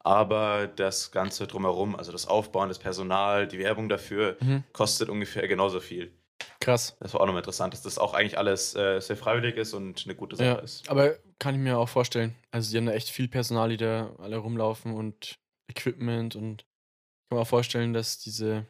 Aber 0.05 0.67
das 0.67 1.13
Ganze 1.13 1.47
drumherum, 1.47 1.95
also 1.95 2.11
das 2.11 2.27
Aufbauen, 2.27 2.69
das 2.69 2.81
Personal, 2.81 3.47
die 3.47 3.61
Werbung 3.61 3.89
dafür, 3.89 4.37
mhm. 4.41 4.65
kostet 4.73 5.09
ungefähr 5.09 5.47
genauso 5.47 5.79
viel. 5.79 6.13
Krass. 6.59 6.97
Das 7.01 7.15
war 7.15 7.21
auch 7.21 7.27
nochmal 7.27 7.43
interessant, 7.43 7.73
dass 7.73 7.83
das 7.83 7.99
auch 7.99 8.15
eigentlich 8.15 8.37
alles 8.37 8.75
äh, 8.75 9.01
sehr 9.01 9.17
freiwillig 9.17 9.57
ist 9.57 9.75
und 9.75 10.03
eine 10.05 10.17
gute 10.17 10.35
Sache 10.35 10.49
ja, 10.49 10.55
ist. 10.57 10.89
Aber 10.89 11.17
kann 11.43 11.57
ich 11.57 11.61
mir 11.61 11.77
auch 11.77 11.89
vorstellen. 11.89 12.37
Also, 12.53 12.71
die 12.71 12.79
haben 12.79 12.87
da 12.87 12.93
echt 12.93 13.11
viel 13.11 13.27
Personal, 13.27 13.71
die 13.71 13.77
da 13.77 14.15
alle 14.19 14.37
rumlaufen 14.37 14.95
und 14.95 15.41
Equipment 15.69 16.37
und 16.37 16.63
ich 16.63 17.29
kann 17.29 17.39
mir 17.39 17.43
auch 17.43 17.49
vorstellen, 17.49 17.93
dass 17.93 18.19
diese 18.19 18.69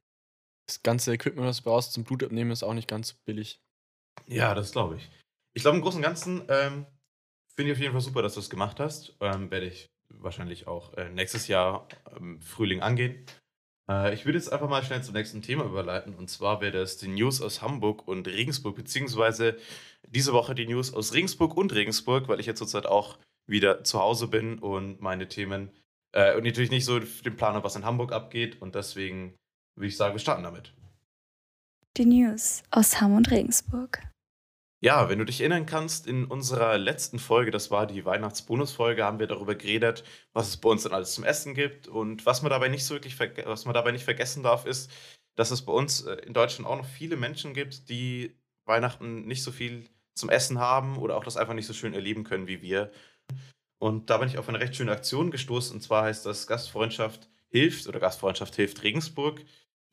das 0.67 0.83
ganze 0.83 1.13
Equipment, 1.13 1.47
was 1.47 1.59
du 1.59 1.65
brauchst 1.65 1.93
zum 1.93 2.05
Blutabnehmen, 2.05 2.51
ist 2.51 2.63
auch 2.63 2.73
nicht 2.73 2.89
ganz 2.89 3.13
billig. 3.27 3.61
Ja, 4.27 4.55
das 4.55 4.73
glaube 4.73 4.97
ich. 4.97 5.11
Ich 5.55 5.63
glaube, 5.63 5.77
im 5.77 5.83
Großen 5.83 5.99
und 5.99 6.03
Ganzen 6.03 6.47
ähm, 6.49 6.87
finde 7.55 7.73
ich 7.73 7.77
auf 7.77 7.83
jeden 7.83 7.93
Fall 7.93 8.01
super, 8.01 8.23
dass 8.23 8.35
du 8.35 8.41
es 8.41 8.49
gemacht 8.49 8.81
hast. 8.81 9.17
Ähm, 9.21 9.51
Werde 9.51 9.67
ich 9.67 9.91
wahrscheinlich 10.09 10.67
auch 10.67 10.95
äh, 10.95 11.11
nächstes 11.11 11.49
Jahr 11.49 11.89
im 12.17 12.41
Frühling 12.41 12.81
angehen. 12.81 13.27
Äh, 13.91 14.15
ich 14.15 14.25
würde 14.25 14.39
jetzt 14.39 14.53
einfach 14.53 14.69
mal 14.69 14.83
schnell 14.83 15.03
zum 15.03 15.15
nächsten 15.15 15.43
Thema 15.43 15.65
überleiten. 15.65 16.15
Und 16.15 16.31
zwar 16.31 16.61
wäre 16.61 16.73
das 16.73 16.97
die 16.97 17.09
News 17.09 17.41
aus 17.41 17.63
Hamburg 17.63 18.07
und 18.07 18.29
Regensburg, 18.29 18.77
beziehungsweise 18.77 19.57
diese 20.09 20.33
Woche 20.33 20.55
die 20.55 20.67
News 20.67 20.93
aus 20.93 21.15
Regensburg 21.15 21.57
und 21.57 21.73
Regensburg, 21.73 22.29
weil 22.29 22.41
ich 22.41 22.47
jetzt 22.47 22.59
zurzeit 22.59 22.87
auch 22.87 23.19
wieder 23.47 23.85
zu 23.85 24.01
Hause 24.01 24.29
bin 24.29 24.59
und 24.59 25.01
meine 25.01 25.29
Themen 25.29 25.71
äh, 26.13 26.37
und 26.37 26.45
natürlich 26.45 26.71
nicht 26.71 26.85
so 26.85 26.99
den 26.99 27.37
Plan 27.37 27.55
habe, 27.55 27.65
was 27.65 27.77
in 27.77 27.85
Hamburg 27.85 28.13
abgeht. 28.13 28.61
Und 28.61 28.75
deswegen 28.75 29.35
würde 29.77 29.89
ich 29.89 29.97
sagen, 29.97 30.15
wir 30.15 30.21
starten 30.21 30.43
damit. 30.43 30.75
Die 31.97 32.07
News 32.07 32.63
aus 32.71 33.01
Hamm 33.01 33.17
und 33.17 33.31
Regensburg. 33.31 34.12
Ja, 34.85 35.09
wenn 35.09 35.21
du 35.21 35.25
dich 35.25 35.41
erinnern 35.41 35.65
kannst, 35.65 36.09
in 36.09 36.25
unserer 36.25 36.77
letzten 36.77 37.21
Folge, 37.21 37.53
das 37.53 37.71
war 37.71 37.87
die 37.87 38.05
Weihnachtsbonusfolge, 38.05 39.05
haben 39.05 39.21
wir 39.21 39.29
darüber 39.29 39.55
geredet, 39.55 40.03
was 40.33 40.49
es 40.49 40.57
bei 40.57 40.69
uns 40.71 40.83
dann 40.83 40.93
alles 40.93 41.15
zum 41.15 41.23
Essen 41.23 41.55
gibt. 41.55 41.87
Und 41.87 42.27
was 42.27 42.43
man 42.43 42.51
dabei 42.51 42.69
nicht 42.69 42.85
so 42.85 42.95
wirklich, 42.95 43.17
was 43.47 43.65
man 43.65 43.75
dabei 43.75 43.93
nicht 43.93 44.03
vergessen 44.05 44.43
darf, 44.43 44.67
ist, 44.67 44.91
dass 45.37 45.53
es 45.53 45.63
bei 45.65 45.73
uns 45.73 46.03
äh, 46.03 46.15
in 46.27 46.35
Deutschland 46.35 46.67
auch 46.69 46.77
noch 46.77 46.85
viele 46.87 47.17
Menschen 47.17 47.55
gibt, 47.55 47.89
die 47.91 48.37
Weihnachten 48.65 49.25
nicht 49.27 49.45
so 49.45 49.53
viel 49.53 49.89
zum 50.17 50.31
Essen 50.31 50.59
haben 50.59 50.99
oder 50.99 51.17
auch 51.17 51.25
das 51.25 51.37
einfach 51.37 51.55
nicht 51.55 51.67
so 51.67 51.73
schön 51.75 51.95
erleben 51.95 52.25
können 52.25 52.49
wie 52.49 52.61
wir. 52.61 52.91
Und 53.79 54.11
da 54.11 54.19
bin 54.19 54.29
ich 54.29 54.39
auf 54.39 54.49
eine 54.49 54.61
recht 54.61 54.77
schöne 54.77 54.93
Aktion 54.93 55.31
gestoßen. 55.31 55.77
Und 55.77 55.83
zwar 55.83 56.05
heißt 56.05 56.27
das 56.27 56.47
Gastfreundschaft 56.47 57.29
hilft 57.51 57.87
oder 57.89 58.01
Gastfreundschaft 58.01 58.57
hilft 58.57 58.83
Regensburg, 58.83 59.45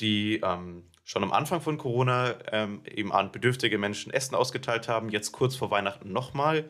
die 0.02 0.42
ähm, 0.44 0.89
schon 1.10 1.24
am 1.24 1.32
Anfang 1.32 1.60
von 1.60 1.80
Corona 1.80 2.36
ähm, 2.52 2.84
eben 2.86 3.12
an 3.12 3.32
bedürftige 3.32 3.80
Menschen 3.80 4.14
Essen 4.14 4.36
ausgeteilt 4.36 4.88
haben, 4.88 5.10
jetzt 5.10 5.32
kurz 5.32 5.56
vor 5.56 5.72
Weihnachten 5.72 6.12
nochmal. 6.12 6.70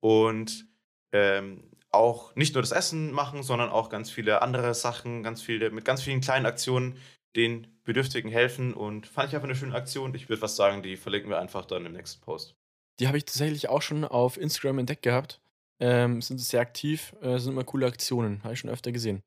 Und 0.00 0.66
ähm, 1.12 1.70
auch 1.92 2.34
nicht 2.34 2.54
nur 2.54 2.62
das 2.62 2.72
Essen 2.72 3.12
machen, 3.12 3.44
sondern 3.44 3.70
auch 3.70 3.88
ganz 3.88 4.10
viele 4.10 4.42
andere 4.42 4.74
Sachen, 4.74 5.22
ganz 5.22 5.40
viele, 5.40 5.70
mit 5.70 5.84
ganz 5.84 6.02
vielen 6.02 6.20
kleinen 6.20 6.46
Aktionen 6.46 6.98
den 7.36 7.68
Bedürftigen 7.84 8.28
helfen. 8.28 8.74
Und 8.74 9.06
fand 9.06 9.28
ich 9.28 9.36
einfach 9.36 9.46
eine 9.46 9.54
schöne 9.54 9.76
Aktion. 9.76 10.12
Ich 10.16 10.28
würde 10.28 10.40
fast 10.40 10.56
sagen, 10.56 10.82
die 10.82 10.96
verlinken 10.96 11.30
wir 11.30 11.38
einfach 11.38 11.64
dann 11.64 11.86
im 11.86 11.92
nächsten 11.92 12.20
Post. 12.22 12.56
Die 12.98 13.06
habe 13.06 13.18
ich 13.18 13.24
tatsächlich 13.24 13.68
auch 13.68 13.82
schon 13.82 14.04
auf 14.04 14.36
Instagram 14.36 14.80
entdeckt 14.80 15.02
gehabt. 15.02 15.40
Ähm, 15.78 16.20
sind 16.22 16.38
sehr 16.38 16.60
aktiv, 16.60 17.14
äh, 17.20 17.38
sind 17.38 17.52
immer 17.52 17.62
coole 17.62 17.86
Aktionen, 17.86 18.42
habe 18.42 18.54
ich 18.54 18.60
schon 18.60 18.70
öfter 18.70 18.90
gesehen. 18.90 19.22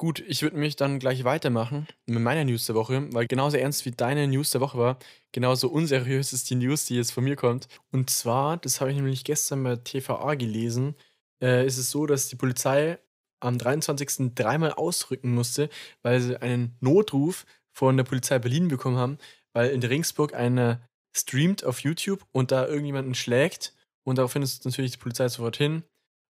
Gut, 0.00 0.20
ich 0.28 0.42
würde 0.42 0.56
mich 0.56 0.76
dann 0.76 1.00
gleich 1.00 1.24
weitermachen 1.24 1.88
mit 2.06 2.22
meiner 2.22 2.44
News 2.44 2.66
der 2.66 2.76
Woche, 2.76 3.12
weil 3.12 3.26
genauso 3.26 3.56
ernst 3.56 3.84
wie 3.84 3.90
deine 3.90 4.28
News 4.28 4.52
der 4.52 4.60
Woche 4.60 4.78
war, 4.78 4.98
genauso 5.32 5.68
unseriös 5.68 6.32
ist 6.32 6.48
die 6.50 6.54
News, 6.54 6.84
die 6.84 6.94
jetzt 6.94 7.10
von 7.10 7.24
mir 7.24 7.34
kommt. 7.34 7.66
Und 7.90 8.08
zwar, 8.08 8.58
das 8.58 8.80
habe 8.80 8.92
ich 8.92 8.96
nämlich 8.96 9.24
gestern 9.24 9.64
bei 9.64 9.74
TVA 9.74 10.36
gelesen, 10.36 10.94
äh, 11.42 11.66
ist 11.66 11.78
es 11.78 11.90
so, 11.90 12.06
dass 12.06 12.28
die 12.28 12.36
Polizei 12.36 13.00
am 13.40 13.58
23. 13.58 14.36
dreimal 14.36 14.72
ausrücken 14.72 15.34
musste, 15.34 15.68
weil 16.02 16.20
sie 16.20 16.40
einen 16.40 16.76
Notruf 16.78 17.44
von 17.72 17.96
der 17.96 18.04
Polizei 18.04 18.38
Berlin 18.38 18.68
bekommen 18.68 18.98
haben, 18.98 19.18
weil 19.52 19.70
in 19.70 19.82
Ringsburg 19.82 20.32
einer 20.32 20.80
streamt 21.16 21.64
auf 21.64 21.80
YouTube 21.80 22.24
und 22.30 22.52
da 22.52 22.68
irgendjemanden 22.68 23.16
schlägt 23.16 23.74
und 24.04 24.18
darauf 24.18 24.30
findet 24.30 24.64
natürlich 24.64 24.92
die 24.92 24.98
Polizei 24.98 25.28
sofort 25.28 25.56
hin 25.56 25.82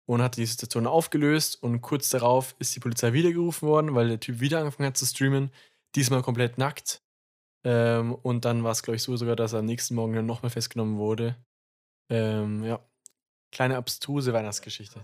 und 0.05 0.21
hat 0.21 0.37
die 0.37 0.45
Situation 0.45 0.87
aufgelöst 0.87 1.61
und 1.61 1.81
kurz 1.81 2.09
darauf 2.09 2.55
ist 2.59 2.75
die 2.75 2.79
Polizei 2.79 3.13
wiedergerufen 3.13 3.67
worden, 3.67 3.95
weil 3.95 4.07
der 4.07 4.19
Typ 4.19 4.39
wieder 4.39 4.59
angefangen 4.59 4.87
hat 4.87 4.97
zu 4.97 5.05
streamen, 5.05 5.51
diesmal 5.95 6.21
komplett 6.21 6.57
nackt. 6.57 7.01
Ähm, 7.65 8.13
und 8.13 8.45
dann 8.45 8.63
war 8.63 8.71
es, 8.71 8.83
glaube 8.83 8.95
ich, 8.95 9.03
so 9.03 9.17
sogar, 9.17 9.35
dass 9.35 9.53
er 9.53 9.59
am 9.59 9.65
nächsten 9.65 9.95
Morgen 9.95 10.13
dann 10.13 10.25
nochmal 10.27 10.51
festgenommen 10.51 10.97
wurde. 10.97 11.35
Ähm, 12.11 12.63
ja, 12.63 12.79
kleine 13.51 13.77
abstruse 13.77 14.33
Weihnachtsgeschichte. 14.33 15.01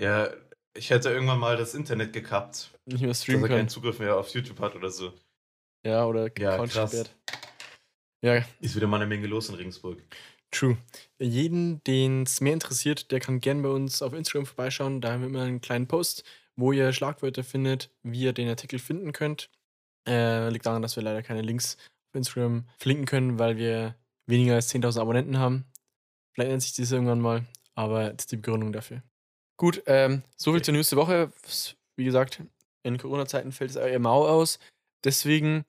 Ja, 0.00 0.30
ich 0.74 0.90
hätte 0.90 1.10
irgendwann 1.10 1.38
mal 1.38 1.56
das 1.56 1.74
Internet 1.74 2.12
gekappt, 2.12 2.70
Nicht 2.86 3.00
mehr 3.00 3.08
dass 3.08 3.22
streamen 3.22 3.42
er 3.42 3.48
keinen 3.48 3.56
können. 3.58 3.68
Zugriff 3.68 3.98
mehr 3.98 4.16
auf 4.16 4.30
YouTube 4.30 4.58
hat 4.60 4.74
oder 4.74 4.90
so. 4.90 5.12
Ja, 5.84 6.06
oder 6.06 6.30
Ja, 6.38 6.64
krass. 6.66 7.10
Ja, 8.24 8.44
Ist 8.60 8.74
wieder 8.74 8.86
mal 8.86 8.96
eine 8.96 9.06
Menge 9.06 9.26
los 9.26 9.48
in 9.48 9.54
Regensburg. 9.54 10.02
True. 10.50 10.78
Jeden, 11.18 11.82
den 11.84 12.22
es 12.22 12.40
mehr 12.40 12.54
interessiert, 12.54 13.10
der 13.10 13.20
kann 13.20 13.40
gerne 13.40 13.62
bei 13.62 13.68
uns 13.68 14.00
auf 14.02 14.12
Instagram 14.14 14.46
vorbeischauen. 14.46 15.00
Da 15.00 15.12
haben 15.12 15.20
wir 15.20 15.28
immer 15.28 15.42
einen 15.42 15.60
kleinen 15.60 15.86
Post, 15.86 16.24
wo 16.56 16.72
ihr 16.72 16.92
Schlagwörter 16.92 17.44
findet, 17.44 17.90
wie 18.02 18.22
ihr 18.22 18.32
den 18.32 18.48
Artikel 18.48 18.78
finden 18.78 19.12
könnt. 19.12 19.50
Äh, 20.06 20.48
liegt 20.48 20.64
daran, 20.66 20.82
dass 20.82 20.96
wir 20.96 21.02
leider 21.02 21.22
keine 21.22 21.42
Links 21.42 21.76
auf 22.08 22.16
Instagram 22.16 22.66
verlinken 22.78 23.06
können, 23.06 23.38
weil 23.38 23.56
wir 23.58 23.94
weniger 24.26 24.54
als 24.54 24.68
10.000 24.70 25.00
Abonnenten 25.00 25.38
haben. 25.38 25.66
Vielleicht 26.32 26.48
ändert 26.48 26.62
sich 26.62 26.74
das 26.76 26.92
irgendwann 26.92 27.20
mal, 27.20 27.44
aber 27.74 28.10
das 28.10 28.24
ist 28.24 28.32
die 28.32 28.36
Begründung 28.36 28.72
dafür. 28.72 29.02
Gut, 29.58 29.82
ähm, 29.86 30.22
soviel 30.36 30.58
Okay. 30.60 30.64
zur 30.66 30.74
nächste 30.74 30.96
Woche. 30.96 31.32
Wie 31.96 32.04
gesagt, 32.04 32.42
in 32.84 32.96
Corona-Zeiten 32.96 33.52
fällt 33.52 33.70
es 33.70 33.76
eher 33.76 33.98
mau 33.98 34.26
aus. 34.26 34.58
Deswegen 35.04 35.64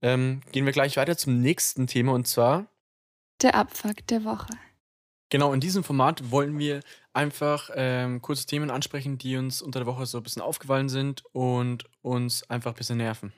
ähm, 0.00 0.40
gehen 0.52 0.64
wir 0.64 0.72
gleich 0.72 0.96
weiter 0.96 1.16
zum 1.16 1.40
nächsten 1.40 1.86
Thema 1.86 2.12
und 2.12 2.26
zwar 2.26 2.66
Der 3.42 3.54
Abfuck 3.54 4.06
der 4.06 4.24
Woche. 4.24 4.50
Genau, 5.30 5.52
in 5.52 5.60
diesem 5.60 5.82
Format 5.82 6.30
wollen 6.30 6.58
wir 6.58 6.80
einfach 7.12 7.70
ähm, 7.74 8.20
kurze 8.20 8.46
Themen 8.46 8.70
ansprechen, 8.70 9.18
die 9.18 9.36
uns 9.36 9.62
unter 9.62 9.80
der 9.80 9.86
Woche 9.86 10.06
so 10.06 10.18
ein 10.18 10.22
bisschen 10.22 10.42
aufgefallen 10.42 10.88
sind 10.88 11.24
und 11.32 11.84
uns 12.02 12.48
einfach 12.50 12.72
ein 12.72 12.76
bisschen 12.76 12.98
nerven. 12.98 13.32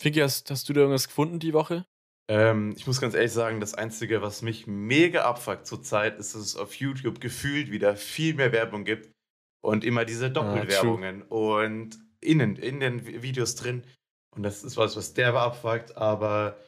Fiki, 0.00 0.20
hast, 0.20 0.50
hast 0.50 0.68
du 0.68 0.72
da 0.72 0.80
irgendwas 0.82 1.08
gefunden 1.08 1.40
die 1.40 1.52
Woche? 1.52 1.84
Ähm, 2.30 2.72
ich 2.76 2.86
muss 2.86 3.00
ganz 3.00 3.14
ehrlich 3.14 3.32
sagen, 3.32 3.58
das 3.60 3.74
Einzige, 3.74 4.22
was 4.22 4.42
mich 4.42 4.66
mega 4.66 5.24
abfuckt 5.24 5.66
zurzeit, 5.66 6.18
ist, 6.18 6.34
dass 6.34 6.42
es 6.42 6.56
auf 6.56 6.74
YouTube 6.74 7.20
gefühlt 7.20 7.70
wieder 7.70 7.96
viel 7.96 8.34
mehr 8.34 8.52
Werbung 8.52 8.84
gibt 8.84 9.10
und 9.60 9.84
immer 9.84 10.04
diese 10.04 10.30
Doppelwerbungen 10.30 11.22
und 11.22 11.98
innen, 12.20 12.56
in 12.56 12.80
den 12.80 13.04
Vi- 13.04 13.22
Videos 13.22 13.56
drin. 13.56 13.82
Und 14.36 14.44
das 14.44 14.62
ist 14.62 14.76
was, 14.76 14.96
was 14.96 15.14
der 15.14 15.34
abfuckt, 15.34 15.96
aber 15.96 16.58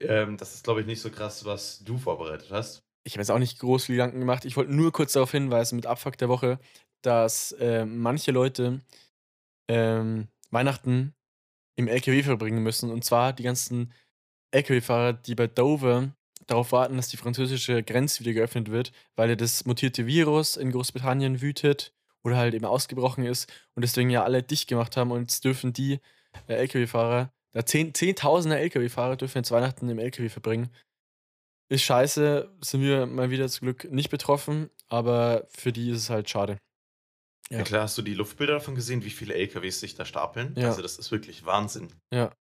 ähm, 0.00 0.36
das 0.36 0.54
ist, 0.54 0.64
glaube 0.64 0.80
ich, 0.80 0.86
nicht 0.86 1.00
so 1.00 1.10
krass, 1.10 1.44
was 1.44 1.82
du 1.84 1.98
vorbereitet 1.98 2.50
hast. 2.50 2.82
Ich 3.04 3.14
habe 3.14 3.22
jetzt 3.22 3.30
auch 3.30 3.38
nicht 3.38 3.58
groß 3.58 3.86
viel 3.86 3.96
Gedanken 3.96 4.20
gemacht. 4.20 4.44
Ich 4.44 4.56
wollte 4.56 4.74
nur 4.74 4.92
kurz 4.92 5.12
darauf 5.12 5.30
hinweisen 5.30 5.76
mit 5.76 5.86
Abfuck 5.86 6.18
der 6.18 6.28
Woche, 6.28 6.58
dass 7.02 7.52
äh, 7.52 7.84
manche 7.84 8.32
Leute 8.32 8.80
ähm, 9.68 10.28
Weihnachten 10.50 11.14
im 11.76 11.88
LKW 11.88 12.22
verbringen 12.22 12.62
müssen. 12.62 12.90
Und 12.90 13.04
zwar 13.04 13.32
die 13.32 13.44
ganzen 13.44 13.92
LKW-Fahrer, 14.50 15.12
die 15.12 15.34
bei 15.34 15.46
Dover 15.46 16.12
darauf 16.46 16.72
warten, 16.72 16.96
dass 16.96 17.08
die 17.08 17.16
französische 17.16 17.82
Grenze 17.82 18.20
wieder 18.20 18.32
geöffnet 18.32 18.70
wird, 18.70 18.92
weil 19.16 19.30
ja 19.30 19.36
das 19.36 19.64
mutierte 19.64 20.06
Virus 20.06 20.56
in 20.56 20.72
Großbritannien 20.72 21.40
wütet 21.40 21.92
oder 22.24 22.36
halt 22.36 22.54
eben 22.54 22.64
ausgebrochen 22.64 23.24
ist 23.24 23.50
und 23.74 23.82
deswegen 23.82 24.10
ja 24.10 24.24
alle 24.24 24.42
dicht 24.42 24.68
gemacht 24.68 24.96
haben 24.96 25.12
und 25.12 25.20
jetzt 25.20 25.44
dürfen 25.44 25.72
die 25.72 26.00
äh, 26.46 26.54
LKW-Fahrer, 26.54 27.32
da 27.58 27.66
zehn, 27.66 27.92
Zehntausende 27.92 28.56
LKW-Fahrer 28.56 29.16
dürfen 29.16 29.38
jetzt 29.38 29.50
Weihnachten 29.50 29.88
im 29.88 29.98
LKW 29.98 30.28
verbringen. 30.28 30.70
Ist 31.68 31.82
scheiße, 31.82 32.48
sind 32.60 32.82
wir 32.82 33.06
mal 33.06 33.30
wieder 33.30 33.48
zum 33.48 33.66
Glück 33.66 33.90
nicht 33.90 34.10
betroffen, 34.10 34.70
aber 34.86 35.44
für 35.50 35.72
die 35.72 35.90
ist 35.90 35.98
es 35.98 36.10
halt 36.10 36.30
schade. 36.30 36.58
Ja. 37.50 37.58
Ja. 37.58 37.64
klar, 37.64 37.82
hast 37.82 37.98
du 37.98 38.02
die 38.02 38.14
Luftbilder 38.14 38.54
davon 38.54 38.76
gesehen, 38.76 39.04
wie 39.04 39.10
viele 39.10 39.34
LKWs 39.34 39.80
sich 39.80 39.96
da 39.96 40.04
stapeln? 40.04 40.54
Ja. 40.56 40.68
Also, 40.68 40.82
das 40.82 40.98
ist 40.98 41.10
wirklich 41.10 41.46
Wahnsinn. 41.46 41.88
Ja. 42.12 42.32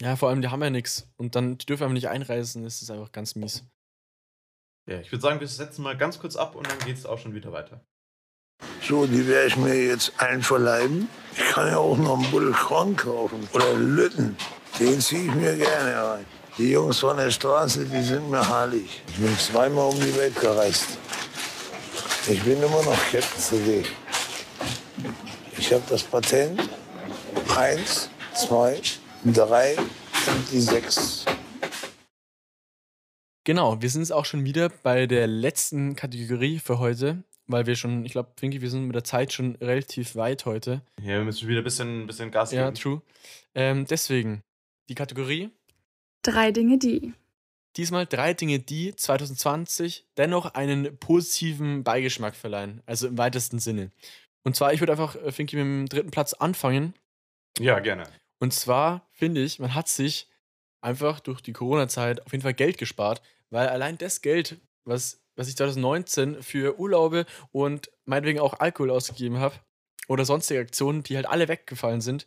Ja, 0.00 0.14
vor 0.14 0.28
allem, 0.28 0.40
die 0.40 0.48
haben 0.48 0.62
ja 0.62 0.70
nichts. 0.70 1.10
Und 1.16 1.34
dann, 1.34 1.58
die 1.58 1.66
dürfen 1.66 1.82
einfach 1.82 1.94
nicht 1.94 2.08
einreisen, 2.08 2.62
das 2.62 2.80
ist 2.80 2.90
einfach 2.90 3.10
ganz 3.10 3.34
mies. 3.34 3.64
Ja, 4.88 5.00
ich 5.00 5.10
würde 5.10 5.22
sagen, 5.22 5.40
wir 5.40 5.48
setzen 5.48 5.82
mal 5.82 5.96
ganz 5.96 6.20
kurz 6.20 6.36
ab 6.36 6.54
und 6.54 6.70
dann 6.70 6.78
geht 6.80 6.96
es 6.96 7.06
auch 7.06 7.18
schon 7.18 7.34
wieder 7.34 7.52
weiter. 7.52 7.84
So, 8.82 9.06
die 9.06 9.26
werde 9.26 9.48
ich 9.48 9.56
mir 9.56 9.74
jetzt 9.74 10.12
einverleiben. 10.18 11.08
Ich 11.32 11.48
kann 11.50 11.68
ja 11.68 11.78
auch 11.78 11.96
noch 11.96 12.20
einen 12.20 12.30
Buddel 12.30 12.52
Korn 12.52 12.96
kaufen. 12.96 13.48
Oder 13.52 13.74
Lütten. 13.74 14.36
Den 14.80 15.00
ziehe 15.00 15.24
ich 15.26 15.34
mir 15.34 15.56
gerne 15.56 15.94
rein. 15.94 16.24
Die 16.58 16.70
Jungs 16.70 16.98
von 16.98 17.16
der 17.16 17.30
Straße, 17.30 17.84
die 17.84 18.02
sind 18.02 18.30
mir 18.30 18.46
heilig. 18.48 19.02
Ich 19.08 19.16
bin 19.16 19.36
zweimal 19.38 19.90
um 19.90 20.00
die 20.00 20.14
Welt 20.16 20.34
gereist. 20.40 20.98
Ich 22.28 22.42
bin 22.42 22.56
immer 22.62 22.82
noch 22.82 22.98
Captain 23.10 23.38
CD. 23.40 23.84
Ich 25.58 25.72
habe 25.72 25.82
das 25.88 26.02
Patent. 26.02 26.68
Eins, 27.56 28.08
zwei, 28.34 28.80
drei 29.24 29.76
und 29.76 30.50
die 30.52 30.60
sechs. 30.60 31.24
Genau, 33.44 33.80
wir 33.80 33.90
sind 33.90 34.02
jetzt 34.02 34.12
auch 34.12 34.24
schon 34.24 34.44
wieder 34.44 34.68
bei 34.82 35.06
der 35.06 35.26
letzten 35.26 35.96
Kategorie 35.96 36.58
für 36.58 36.78
heute, 36.78 37.22
weil 37.46 37.66
wir 37.66 37.74
schon, 37.76 38.04
ich 38.04 38.12
glaube, 38.12 38.30
Finky, 38.38 38.60
wir 38.60 38.70
sind 38.70 38.86
mit 38.86 38.94
der 38.94 39.04
Zeit 39.04 39.32
schon 39.32 39.56
relativ 39.56 40.14
weit 40.16 40.44
heute. 40.46 40.82
Ja, 41.00 41.16
wir 41.18 41.24
müssen 41.24 41.48
wieder 41.48 41.60
ein 41.60 41.64
bisschen, 41.64 42.06
bisschen 42.06 42.30
Gas 42.30 42.52
Ja, 42.52 42.66
geben. 42.66 42.76
true. 42.76 43.02
Ähm, 43.54 43.86
deswegen, 43.86 44.42
die 44.90 44.94
Kategorie, 44.94 45.50
Drei 46.22 46.52
Dinge, 46.52 46.76
die. 46.76 47.14
diesmal 47.78 48.04
drei 48.04 48.34
Dinge, 48.34 48.58
die 48.58 48.94
2020 48.94 50.06
dennoch 50.18 50.52
einen 50.52 50.98
positiven 50.98 51.82
Beigeschmack 51.82 52.36
verleihen. 52.36 52.82
Also 52.84 53.08
im 53.08 53.16
weitesten 53.16 53.58
Sinne. 53.58 53.90
Und 54.42 54.54
zwar, 54.56 54.74
ich 54.74 54.80
würde 54.80 54.92
einfach, 54.92 55.16
äh, 55.16 55.32
Finky, 55.32 55.56
mit 55.56 55.64
dem 55.64 55.88
dritten 55.88 56.10
Platz 56.10 56.34
anfangen. 56.34 56.92
Ja, 57.58 57.78
gerne. 57.78 58.04
Und 58.38 58.52
zwar 58.52 59.08
finde 59.12 59.42
ich, 59.42 59.58
man 59.60 59.74
hat 59.74 59.88
sich 59.88 60.28
einfach 60.82 61.20
durch 61.20 61.40
die 61.40 61.52
Corona-Zeit 61.52 62.26
auf 62.26 62.32
jeden 62.32 62.42
Fall 62.42 62.54
Geld 62.54 62.76
gespart, 62.76 63.22
weil 63.50 63.68
allein 63.68 63.96
das 63.96 64.20
Geld, 64.20 64.58
was, 64.84 65.22
was 65.36 65.48
ich 65.48 65.56
2019 65.56 66.42
für 66.42 66.78
Urlaube 66.78 67.24
und 67.52 67.90
meinetwegen 68.04 68.40
auch 68.40 68.60
Alkohol 68.60 68.90
ausgegeben 68.90 69.38
habe 69.38 69.54
oder 70.08 70.24
sonstige 70.24 70.60
Aktionen, 70.60 71.02
die 71.02 71.16
halt 71.16 71.26
alle 71.26 71.48
weggefallen 71.48 72.00
sind, 72.00 72.26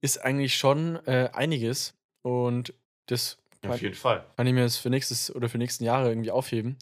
ist 0.00 0.18
eigentlich 0.18 0.56
schon 0.56 0.96
äh, 1.06 1.30
einiges. 1.32 1.94
Und 2.22 2.74
das 3.06 3.38
Ja, 3.54 3.68
kann, 3.68 3.70
auf 3.72 3.82
jeden 3.82 3.94
Fall. 3.94 4.26
kann 4.36 4.46
ich 4.46 4.52
mir 4.52 4.62
das 4.62 4.76
für 4.76 4.90
nächstes 4.90 5.34
oder 5.34 5.48
für 5.48 5.58
nächsten 5.58 5.84
Jahre 5.84 6.08
irgendwie 6.08 6.30
aufheben. 6.30 6.78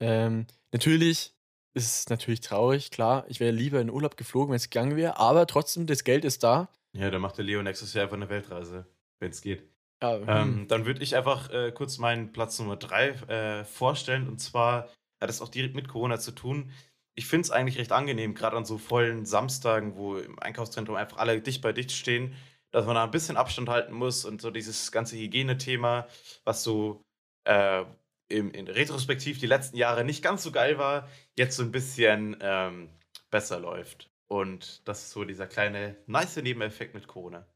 Ähm, 0.00 0.46
natürlich 0.72 1.34
ist 1.74 1.86
es 2.00 2.08
natürlich 2.08 2.40
traurig, 2.40 2.90
klar. 2.90 3.24
Ich 3.28 3.40
wäre 3.40 3.52
lieber 3.52 3.80
in 3.80 3.90
Urlaub 3.90 4.16
geflogen, 4.16 4.50
wenn 4.50 4.56
es 4.56 4.70
gegangen 4.70 4.96
wäre, 4.96 5.18
aber 5.18 5.46
trotzdem, 5.46 5.86
das 5.86 6.04
Geld 6.04 6.24
ist 6.24 6.42
da. 6.42 6.68
Ja, 6.96 7.10
dann 7.10 7.20
macht 7.20 7.38
der 7.38 7.44
Leo 7.44 7.62
nächstes 7.62 7.94
Jahr 7.94 8.04
einfach 8.04 8.16
eine 8.16 8.28
Weltreise, 8.28 8.86
wenn 9.20 9.30
es 9.30 9.40
geht. 9.42 9.62
Ja, 10.02 10.16
Ähm, 10.16 10.66
dann 10.66 10.86
würde 10.86 11.02
ich 11.02 11.14
einfach 11.14 11.50
äh, 11.50 11.72
kurz 11.72 11.98
meinen 11.98 12.32
Platz 12.32 12.58
Nummer 12.58 12.76
drei 12.76 13.10
äh, 13.10 13.64
vorstellen. 13.64 14.26
Und 14.28 14.38
zwar 14.40 14.88
hat 15.20 15.30
es 15.30 15.40
auch 15.42 15.48
direkt 15.50 15.74
mit 15.74 15.88
Corona 15.88 16.18
zu 16.18 16.32
tun. 16.32 16.70
Ich 17.14 17.26
finde 17.26 17.42
es 17.42 17.50
eigentlich 17.50 17.78
recht 17.78 17.92
angenehm, 17.92 18.34
gerade 18.34 18.56
an 18.56 18.64
so 18.64 18.78
vollen 18.78 19.26
Samstagen, 19.26 19.96
wo 19.96 20.16
im 20.16 20.38
Einkaufszentrum 20.38 20.96
einfach 20.96 21.18
alle 21.18 21.40
dicht 21.42 21.60
bei 21.60 21.72
dicht 21.72 21.92
stehen, 21.92 22.34
dass 22.70 22.86
man 22.86 22.94
da 22.94 23.04
ein 23.04 23.10
bisschen 23.10 23.36
Abstand 23.36 23.68
halten 23.68 23.92
muss 23.92 24.24
und 24.24 24.40
so 24.40 24.50
dieses 24.50 24.92
ganze 24.92 25.16
Hygienethema, 25.16 26.06
was 26.44 26.62
so 26.62 27.02
äh, 27.44 27.84
im, 28.28 28.52
in 28.52 28.68
Retrospektiv 28.68 29.38
die 29.38 29.46
letzten 29.46 29.76
Jahre 29.76 30.04
nicht 30.04 30.22
ganz 30.22 30.42
so 30.42 30.52
geil 30.52 30.78
war, 30.78 31.08
jetzt 31.36 31.56
so 31.56 31.62
ein 31.62 31.72
bisschen 31.72 32.36
ähm, 32.40 32.90
besser 33.30 33.58
läuft. 33.60 34.10
Und 34.28 34.86
das 34.86 35.02
ist 35.02 35.10
so 35.10 35.24
dieser 35.24 35.48
kleine, 35.48 35.96
nice 36.06 36.36
Nebeneffekt 36.36 36.94
mit 36.94 37.08
Corona. 37.08 37.46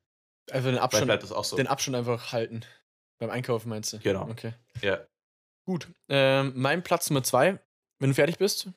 Einfach 0.51 0.71
den 0.71 0.79
Abstand, 0.79 1.23
so. 1.23 1.57
den 1.57 1.69
Abstand 1.69 1.97
einfach 1.97 2.33
halten. 2.33 2.63
Beim 3.19 3.31
Einkaufen 3.31 3.69
meinst 3.69 3.93
du? 3.93 3.99
Genau. 4.01 4.29
Okay. 4.29 4.53
Ja. 4.83 5.07
Gut. 5.65 5.89
Ähm, 6.09 6.53
mein 6.57 6.83
Platz 6.83 7.09
Nummer 7.09 7.23
zwei, 7.23 7.61
wenn 8.01 8.11
du 8.11 8.15
fertig 8.15 8.39
bist. 8.39 8.69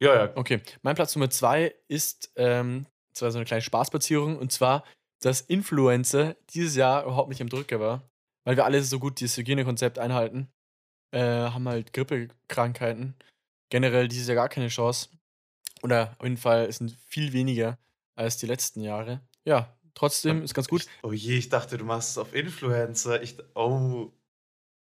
Ja, 0.00 0.14
ja. 0.14 0.32
Okay. 0.36 0.60
Mein 0.82 0.94
Platz 0.94 1.16
Nummer 1.16 1.30
zwei 1.30 1.74
ist 1.88 2.30
ähm, 2.36 2.86
zwar 3.14 3.30
so 3.30 3.38
eine 3.38 3.46
kleine 3.46 3.62
Spaßplatzierung 3.62 4.38
und 4.38 4.52
zwar, 4.52 4.84
dass 5.20 5.40
Influencer 5.40 6.36
dieses 6.50 6.76
Jahr 6.76 7.04
überhaupt 7.04 7.28
nicht 7.28 7.40
im 7.40 7.48
Drücker 7.48 7.80
war, 7.80 8.08
weil 8.44 8.56
wir 8.56 8.64
alle 8.64 8.82
so 8.82 8.98
gut 8.98 9.20
dieses 9.20 9.36
Hygienekonzept 9.36 9.98
einhalten. 9.98 10.48
Äh, 11.12 11.20
haben 11.20 11.68
halt 11.68 11.92
Grippekrankheiten. 11.92 13.14
Generell 13.70 14.08
dieses 14.08 14.26
Jahr 14.28 14.34
gar 14.34 14.48
keine 14.48 14.68
Chance. 14.68 15.08
Oder 15.82 16.14
auf 16.18 16.24
jeden 16.24 16.36
Fall 16.36 16.66
es 16.66 16.78
sind 16.78 16.96
viel 17.06 17.32
weniger 17.32 17.78
als 18.16 18.36
die 18.36 18.46
letzten 18.46 18.80
Jahre. 18.80 19.20
Ja, 19.44 19.76
trotzdem 19.94 20.42
ist 20.42 20.54
ganz 20.54 20.68
gut. 20.68 20.82
Ich, 20.82 20.88
oh 21.02 21.12
je, 21.12 21.38
ich 21.38 21.48
dachte, 21.48 21.78
du 21.78 21.84
machst 21.84 22.10
es 22.10 22.18
auf 22.18 22.34
Influencer. 22.34 23.22
Ich, 23.22 23.36
oh. 23.54 24.12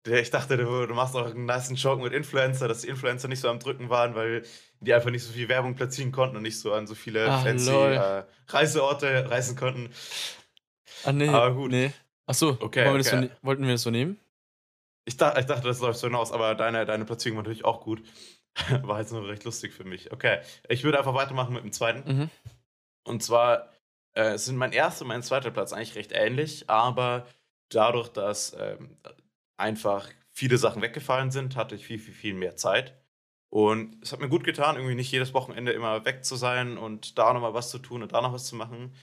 Ich 0.05 0.31
dachte, 0.31 0.57
du, 0.57 0.85
du 0.85 0.93
machst 0.93 1.15
auch 1.15 1.27
einen 1.27 1.45
nice 1.45 1.71
Joke 1.81 2.03
mit 2.03 2.11
Influencer, 2.11 2.67
dass 2.67 2.81
die 2.81 2.89
Influencer 2.89 3.29
nicht 3.29 3.39
so 3.39 3.47
am 3.47 3.59
Drücken 3.59 3.89
waren, 3.89 4.15
weil 4.15 4.43
die 4.83 4.93
einfach 4.93 5.09
nicht 5.11 5.23
so 5.23 5.31
viel 5.33 5.47
Werbung 5.49 5.75
platzieren 5.75 6.11
konnten 6.11 6.35
und 6.37 6.43
nicht 6.43 6.59
so 6.59 6.73
an 6.73 6.87
so 6.87 6.95
viele 6.95 7.27
Ah, 7.29 7.39
fancy 7.39 7.71
äh, 7.71 8.23
Reiseorte 8.47 9.29
reisen 9.29 9.55
konnten. 9.55 9.89
Ah, 11.03 11.11
nee. 11.11 11.27
Aber 11.29 11.53
gut. 11.53 11.71
Nee. 11.71 11.91
Achso, 12.25 12.57
Okay, 12.61 12.83
das 12.97 13.07
so, 13.09 13.17
okay. 13.17 13.25
ne- 13.27 13.37
wollten 13.41 13.63
wir 13.63 13.73
das 13.73 13.81
so 13.81 13.89
nehmen? 13.91 14.19
Ich, 15.05 15.17
dachte, 15.17 15.39
ich 15.41 15.45
dachte, 15.45 15.67
das 15.67 15.79
läuft 15.81 15.99
so 15.99 16.07
hinaus, 16.07 16.31
aber 16.31 16.55
deine, 16.55 16.85
deine 16.85 17.03
Platzierung 17.05 17.37
war 17.37 17.43
natürlich 17.43 17.65
auch 17.65 17.81
gut. 17.81 18.01
War 18.83 18.99
jetzt 18.99 19.11
nur 19.11 19.27
recht 19.27 19.43
lustig 19.45 19.73
für 19.73 19.83
mich. 19.83 20.11
Okay, 20.11 20.39
ich 20.69 20.83
würde 20.83 20.99
einfach 20.99 21.15
weitermachen 21.15 21.55
mit 21.55 21.63
dem 21.63 21.71
zweiten. 21.71 22.17
Mhm. 22.17 22.29
Und 23.03 23.23
zwar 23.23 23.71
äh, 24.13 24.37
sind 24.37 24.57
mein 24.57 24.71
erster 24.73 25.01
und 25.05 25.07
mein 25.07 25.23
zweiter 25.23 25.49
Platz 25.49 25.73
eigentlich 25.73 25.95
recht 25.95 26.11
ähnlich, 26.13 26.69
aber 26.69 27.25
dadurch, 27.69 28.09
dass 28.09 28.55
ähm, 28.59 28.95
einfach 29.57 30.07
viele 30.29 30.57
Sachen 30.59 30.83
weggefallen 30.83 31.31
sind, 31.31 31.55
hatte 31.55 31.73
ich 31.73 31.85
viel, 31.85 31.97
viel, 31.97 32.13
viel 32.13 32.33
mehr 32.35 32.55
Zeit. 32.55 32.95
Und 33.53 34.01
es 34.01 34.11
hat 34.11 34.19
mir 34.19 34.29
gut 34.29 34.43
getan, 34.43 34.77
irgendwie 34.77 34.95
nicht 34.95 35.11
jedes 35.11 35.35
Wochenende 35.35 35.73
immer 35.73 36.05
weg 36.05 36.25
zu 36.25 36.35
sein 36.35 36.75
und 36.75 37.19
da 37.19 37.31
nochmal 37.33 37.53
was 37.53 37.69
zu 37.69 37.77
tun 37.77 38.01
und 38.01 38.11
da 38.11 38.19
noch 38.19 38.33
was 38.33 38.47
zu 38.47 38.55
machen, 38.55 38.95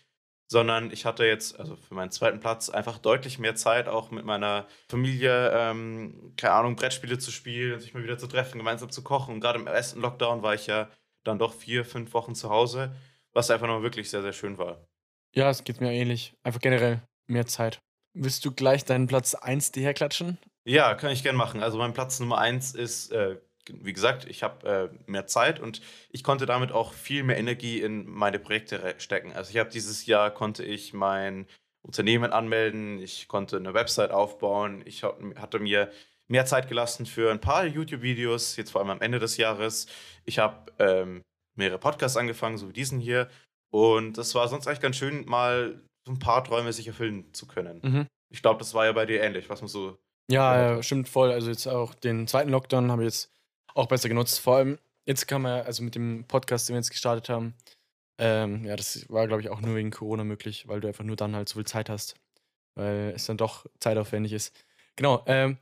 sondern 0.49 0.91
ich 0.91 1.05
hatte 1.07 1.25
jetzt, 1.25 1.61
also 1.61 1.77
für 1.77 1.95
meinen 1.95 2.11
zweiten 2.11 2.41
Platz, 2.41 2.69
einfach 2.69 2.99
deutlich 2.99 3.39
mehr 3.39 3.55
Zeit, 3.55 3.87
auch 3.87 4.11
mit 4.11 4.25
meiner 4.25 4.67
Familie, 4.89 5.53
ähm, 5.55 6.33
keine 6.37 6.55
Ahnung, 6.55 6.75
Brettspiele 6.75 7.17
zu 7.21 7.31
spielen, 7.31 7.79
sich 7.79 7.95
mal 7.95 8.03
wieder 8.03 8.19
zu 8.19 8.27
treffen, 8.27 8.59
gemeinsam 8.59 8.91
zu 8.91 9.05
kochen. 9.05 9.35
Und 9.35 9.41
gerade 9.41 9.61
im 9.61 9.69
ersten 9.69 10.01
Lockdown 10.01 10.43
war 10.43 10.55
ich 10.55 10.67
ja 10.67 10.91
dann 11.23 11.39
doch 11.39 11.55
vier, 11.55 11.85
fünf 11.85 12.13
Wochen 12.13 12.35
zu 12.35 12.51
Hause, 12.51 12.93
was 13.33 13.53
einfach 13.53 13.69
noch 13.69 13.83
wirklich 13.83 14.11
sehr, 14.11 14.23
sehr 14.23 14.33
schön 14.33 14.59
war. 14.59 14.85
Ja, 15.33 15.49
es 15.49 15.63
geht 15.63 15.81
mir 15.81 15.93
ähnlich. 15.93 16.35
Einfach 16.43 16.61
generell 16.61 17.03
mehr 17.29 17.47
Zeit. 17.47 17.79
Willst 18.15 18.45
du 18.45 18.51
gleich 18.51 18.85
deinen 18.85 19.07
Platz 19.07 19.37
1 19.37 19.71
dir 19.71 19.85
herklatschen? 19.85 20.39
Ja, 20.65 20.97
kann 20.97 21.13
ich 21.13 21.23
gern 21.23 21.37
machen. 21.37 21.63
Also 21.63 21.79
mein 21.79 21.93
Platz 21.93 22.19
Nummer 22.19 22.39
1 22.39 22.75
ist, 22.75 23.13
äh, 23.13 23.37
wie 23.81 23.93
gesagt, 23.93 24.27
ich 24.27 24.43
habe 24.43 24.91
äh, 25.07 25.11
mehr 25.11 25.27
Zeit 25.27 25.61
und 25.61 25.81
ich 26.11 26.25
konnte 26.25 26.47
damit 26.47 26.73
auch 26.73 26.93
viel 26.93 27.23
mehr 27.23 27.39
Energie 27.39 27.81
in 27.81 28.09
meine 28.09 28.39
Projekte 28.39 28.95
stecken. 28.99 29.33
Also 29.33 29.51
ich 29.51 29.59
habe 29.59 29.71
dieses 29.71 30.07
Jahr 30.07 30.31
konnte 30.31 30.65
ich 30.65 30.93
mein 30.93 31.47
Unternehmen 31.83 32.33
anmelden, 32.33 32.99
ich 33.01 33.29
konnte 33.29 33.57
eine 33.57 33.75
Website 33.75 34.11
aufbauen, 34.11 34.83
ich 34.85 35.03
hatte 35.03 35.59
mir 35.59 35.91
mehr 36.29 36.47
Zeit 36.47 36.69
gelassen 36.69 37.07
für 37.07 37.31
ein 37.31 37.41
paar 37.41 37.67
YouTube-Videos, 37.67 38.57
jetzt 38.57 38.71
vor 38.71 38.81
allem 38.81 38.91
am 38.91 39.01
Ende 39.01 39.19
des 39.19 39.37
Jahres. 39.37 39.87
Ich 40.25 40.39
habe 40.39 40.73
ähm, 40.79 41.23
mehrere 41.57 41.79
Podcasts 41.79 42.17
angefangen, 42.17 42.57
so 42.57 42.69
wie 42.69 42.73
diesen 42.73 43.01
hier. 43.01 43.29
Und 43.71 44.19
das 44.19 44.35
war 44.35 44.49
sonst 44.49 44.67
eigentlich 44.67 44.81
ganz 44.81 44.97
schön, 44.97 45.25
mal 45.27 45.81
so 46.07 46.13
ein 46.13 46.19
paar 46.19 46.45
Träume 46.45 46.73
sich 46.73 46.87
erfüllen 46.87 47.33
zu 47.33 47.47
können. 47.47 47.81
Mhm. 47.83 48.07
Ich 48.33 48.43
glaube, 48.43 48.59
das 48.59 48.75
war 48.75 48.87
ja 48.87 48.93
bei 48.93 49.07
dir 49.07 49.23
ähnlich, 49.23 49.51
was 49.51 49.61
man 49.61 49.69
so. 49.69 49.99
Ja, 50.31 50.75
ja, 50.75 50.83
stimmt 50.83 51.09
voll. 51.09 51.33
Also 51.33 51.51
jetzt 51.51 51.67
auch 51.67 51.95
den 51.95 52.29
zweiten 52.29 52.51
Lockdown 52.51 52.91
habe 52.93 53.03
ich 53.03 53.07
jetzt 53.07 53.31
auch 53.75 53.87
besser 53.87 54.09
genutzt. 54.09 54.41
Vor 54.41 54.57
allem, 54.57 54.79
jetzt 55.07 55.27
kann 55.27 55.43
man, 55.43 55.63
also 55.63 55.83
mit 55.83 55.95
dem 55.95 56.25
Podcast, 56.27 56.69
den 56.69 56.75
wir 56.75 56.81
jetzt 56.81 56.91
gestartet 56.91 57.29
haben, 57.29 57.55
ähm, 58.19 58.65
ja, 58.65 58.77
das 58.77 59.09
war, 59.09 59.27
glaube 59.27 59.43
ich, 59.43 59.49
auch 59.49 59.61
nur 59.61 59.77
wegen 59.77 59.91
Corona 59.91 60.25
möglich, 60.25 60.69
weil 60.69 60.81
du 60.81 60.89
einfach 60.89 61.05
nur 61.05 61.17
dann 61.17 61.35
halt 61.35 61.49
so 61.49 61.55
viel 61.55 61.67
Zeit 61.67 61.89
hast. 61.89 62.17
Weil 62.75 63.13
es 63.17 63.27
dann 63.27 63.39
doch 63.39 63.67
zeitaufwendig 63.81 64.33
ist. 64.33 64.55
Genau, 64.97 65.23
ähm, 65.27 65.57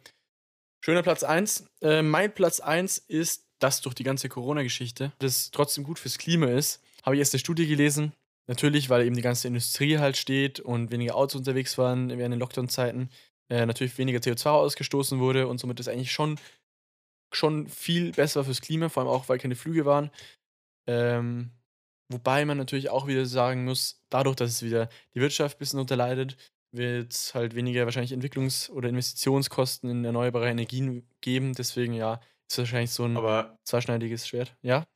schöner 0.84 1.02
Platz 1.02 1.22
1. 1.22 1.70
Äh, 1.80 2.02
mein 2.02 2.34
Platz 2.34 2.60
1 2.60 2.98
ist, 2.98 3.46
dass 3.60 3.80
durch 3.80 3.94
die 3.94 4.02
ganze 4.02 4.28
Corona-Geschichte 4.28 5.12
das 5.18 5.50
trotzdem 5.50 5.84
gut 5.84 5.98
fürs 5.98 6.18
Klima 6.18 6.46
ist. 6.46 6.82
Habe 7.04 7.16
ich 7.16 7.20
erst 7.20 7.34
eine 7.34 7.40
Studie 7.40 7.66
gelesen. 7.66 8.12
Natürlich, 8.48 8.90
weil 8.90 9.04
eben 9.04 9.14
die 9.14 9.22
ganze 9.22 9.46
Industrie 9.46 9.98
halt 9.98 10.16
steht 10.16 10.58
und 10.58 10.90
weniger 10.90 11.14
Autos 11.14 11.36
unterwegs 11.36 11.76
waren 11.78 12.08
während 12.08 12.32
den 12.32 12.40
Lockdown-Zeiten. 12.40 13.10
Äh, 13.50 13.66
natürlich 13.66 13.96
weniger 13.98 14.18
CO2 14.18 14.50
ausgestoßen 14.50 15.20
wurde 15.20 15.46
und 15.46 15.58
somit 15.58 15.80
ist 15.80 15.88
eigentlich 15.88 16.12
schon, 16.12 16.40
schon 17.32 17.68
viel 17.68 18.12
besser 18.12 18.44
fürs 18.44 18.60
Klima, 18.60 18.88
vor 18.88 19.02
allem 19.02 19.12
auch, 19.12 19.28
weil 19.28 19.38
keine 19.38 19.56
Flüge 19.56 19.84
waren. 19.84 20.10
Ähm, 20.86 21.50
wobei 22.10 22.44
man 22.44 22.58
natürlich 22.58 22.90
auch 22.90 23.06
wieder 23.06 23.26
sagen 23.26 23.64
muss, 23.64 24.02
dadurch, 24.10 24.36
dass 24.36 24.50
es 24.50 24.62
wieder 24.62 24.88
die 25.14 25.20
Wirtschaft 25.20 25.56
ein 25.56 25.58
bisschen 25.58 25.80
unterleidet, 25.80 26.36
wird 26.72 27.12
es 27.12 27.34
halt 27.34 27.54
weniger 27.54 27.84
wahrscheinlich 27.84 28.12
Entwicklungs- 28.12 28.70
oder 28.70 28.88
Investitionskosten 28.88 29.90
in 29.90 30.04
erneuerbare 30.04 30.48
Energien 30.48 31.08
geben. 31.20 31.54
Deswegen 31.54 31.94
ja, 31.94 32.14
ist 32.14 32.52
es 32.52 32.58
wahrscheinlich 32.58 32.90
so 32.90 33.04
ein 33.04 33.16
Aber 33.16 33.58
zweischneidiges 33.64 34.26
Schwert. 34.26 34.54
Ja? 34.62 34.86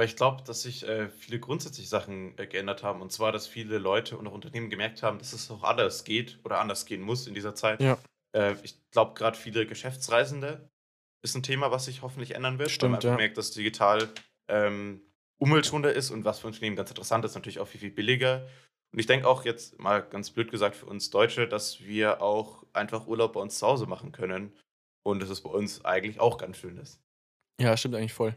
weil 0.00 0.06
ich 0.06 0.16
glaube, 0.16 0.42
dass 0.44 0.62
sich 0.62 0.86
äh, 0.88 1.10
viele 1.10 1.40
grundsätzlich 1.40 1.88
Sachen 1.90 2.36
äh, 2.38 2.46
geändert 2.46 2.82
haben. 2.82 3.02
Und 3.02 3.12
zwar, 3.12 3.32
dass 3.32 3.46
viele 3.46 3.78
Leute 3.78 4.16
und 4.16 4.26
auch 4.26 4.32
Unternehmen 4.32 4.70
gemerkt 4.70 5.02
haben, 5.02 5.18
dass 5.18 5.34
es 5.34 5.50
auch 5.50 5.62
anders 5.62 6.04
geht 6.04 6.38
oder 6.42 6.58
anders 6.58 6.86
gehen 6.86 7.02
muss 7.02 7.26
in 7.26 7.34
dieser 7.34 7.54
Zeit. 7.54 7.82
Ja. 7.82 7.98
Äh, 8.34 8.54
ich 8.62 8.80
glaube, 8.90 9.12
gerade 9.12 9.36
viele 9.36 9.66
Geschäftsreisende 9.66 10.70
ist 11.22 11.34
ein 11.34 11.42
Thema, 11.42 11.70
was 11.70 11.84
sich 11.84 12.02
hoffentlich 12.02 12.34
ändern 12.34 12.58
wird. 12.58 12.70
Stimmt, 12.70 13.02
weil 13.02 13.10
man 13.10 13.12
ja. 13.12 13.16
merkt, 13.16 13.36
dass 13.36 13.50
digital 13.50 14.08
ähm, 14.48 15.02
umweltschonender 15.38 15.92
ist 15.92 16.10
und 16.10 16.24
was 16.24 16.40
für 16.40 16.46
Unternehmen 16.46 16.76
ganz 16.76 16.90
interessant 16.90 17.24
ist, 17.24 17.34
natürlich 17.34 17.60
auch 17.60 17.68
viel, 17.68 17.80
viel 17.80 17.90
billiger. 17.90 18.46
Und 18.92 18.98
ich 18.98 19.06
denke 19.06 19.28
auch 19.28 19.44
jetzt 19.44 19.78
mal 19.78 20.00
ganz 20.00 20.30
blöd 20.30 20.50
gesagt 20.50 20.76
für 20.76 20.86
uns 20.86 21.10
Deutsche, 21.10 21.46
dass 21.46 21.80
wir 21.80 22.20
auch 22.20 22.64
einfach 22.72 23.06
Urlaub 23.06 23.34
bei 23.34 23.40
uns 23.40 23.58
zu 23.58 23.66
Hause 23.66 23.86
machen 23.86 24.12
können. 24.12 24.56
Und 25.02 25.22
dass 25.22 25.30
es 25.30 25.40
bei 25.40 25.50
uns 25.50 25.82
eigentlich 25.84 26.20
auch 26.20 26.36
ganz 26.36 26.58
schön 26.58 26.76
ist. 26.76 27.00
Ja, 27.58 27.74
stimmt 27.76 27.94
eigentlich 27.94 28.12
voll. 28.12 28.36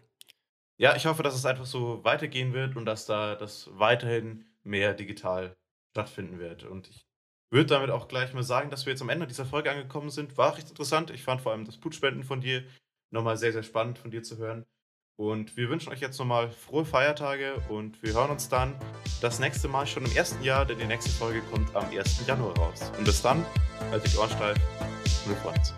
Ja, 0.77 0.95
ich 0.95 1.05
hoffe, 1.05 1.23
dass 1.23 1.35
es 1.35 1.45
einfach 1.45 1.65
so 1.65 2.03
weitergehen 2.05 2.53
wird 2.53 2.77
und 2.77 2.85
dass 2.85 3.05
da 3.05 3.35
das 3.35 3.69
weiterhin 3.73 4.45
mehr 4.63 4.93
digital 4.93 5.57
stattfinden 5.91 6.39
wird. 6.39 6.63
Und 6.63 6.89
ich 6.89 7.05
würde 7.53 7.67
damit 7.67 7.89
auch 7.89 8.07
gleich 8.07 8.33
mal 8.33 8.43
sagen, 8.43 8.69
dass 8.69 8.85
wir 8.85 8.91
jetzt 8.91 9.01
am 9.01 9.09
Ende 9.09 9.27
dieser 9.27 9.45
Folge 9.45 9.71
angekommen 9.71 10.09
sind. 10.09 10.37
War 10.37 10.57
recht 10.57 10.69
interessant. 10.69 11.11
Ich 11.11 11.23
fand 11.23 11.41
vor 11.41 11.51
allem 11.51 11.65
das 11.65 11.77
Blutspenden 11.77 12.23
von 12.23 12.41
dir 12.41 12.63
nochmal 13.11 13.37
sehr, 13.37 13.53
sehr 13.53 13.63
spannend 13.63 13.97
von 13.97 14.11
dir 14.11 14.23
zu 14.23 14.37
hören. 14.37 14.65
Und 15.15 15.55
wir 15.55 15.69
wünschen 15.69 15.93
euch 15.93 15.99
jetzt 15.99 16.17
nochmal 16.17 16.49
frohe 16.49 16.85
Feiertage 16.85 17.61
und 17.69 18.01
wir 18.01 18.13
hören 18.13 18.31
uns 18.31 18.49
dann 18.49 18.73
das 19.21 19.39
nächste 19.39 19.67
Mal 19.67 19.85
schon 19.85 20.03
im 20.05 20.15
ersten 20.15 20.43
Jahr, 20.43 20.65
denn 20.65 20.79
die 20.79 20.85
nächste 20.85 21.11
Folge 21.11 21.41
kommt 21.51 21.73
am 21.75 21.85
1. 21.91 22.25
Januar 22.25 22.57
raus. 22.57 22.91
Und 22.97 23.05
bis 23.05 23.21
dann, 23.21 23.45
halt 23.91 24.11
die 24.11 24.17
Ohren 24.17 24.31
steif 24.31 24.57
freuen 25.41 25.57
uns. 25.57 25.73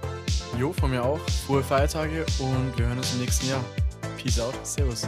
Jo, 0.57 0.71
von 0.73 0.89
mir 0.89 1.03
auch. 1.03 1.19
Frohe 1.45 1.63
Feiertage 1.63 2.25
und 2.39 2.77
wir 2.77 2.87
hören 2.87 2.97
uns 2.97 3.13
im 3.13 3.21
nächsten 3.21 3.49
Jahr. 3.49 3.63
Peace 4.17 4.39
out. 4.39 4.55
Servus. 4.65 5.07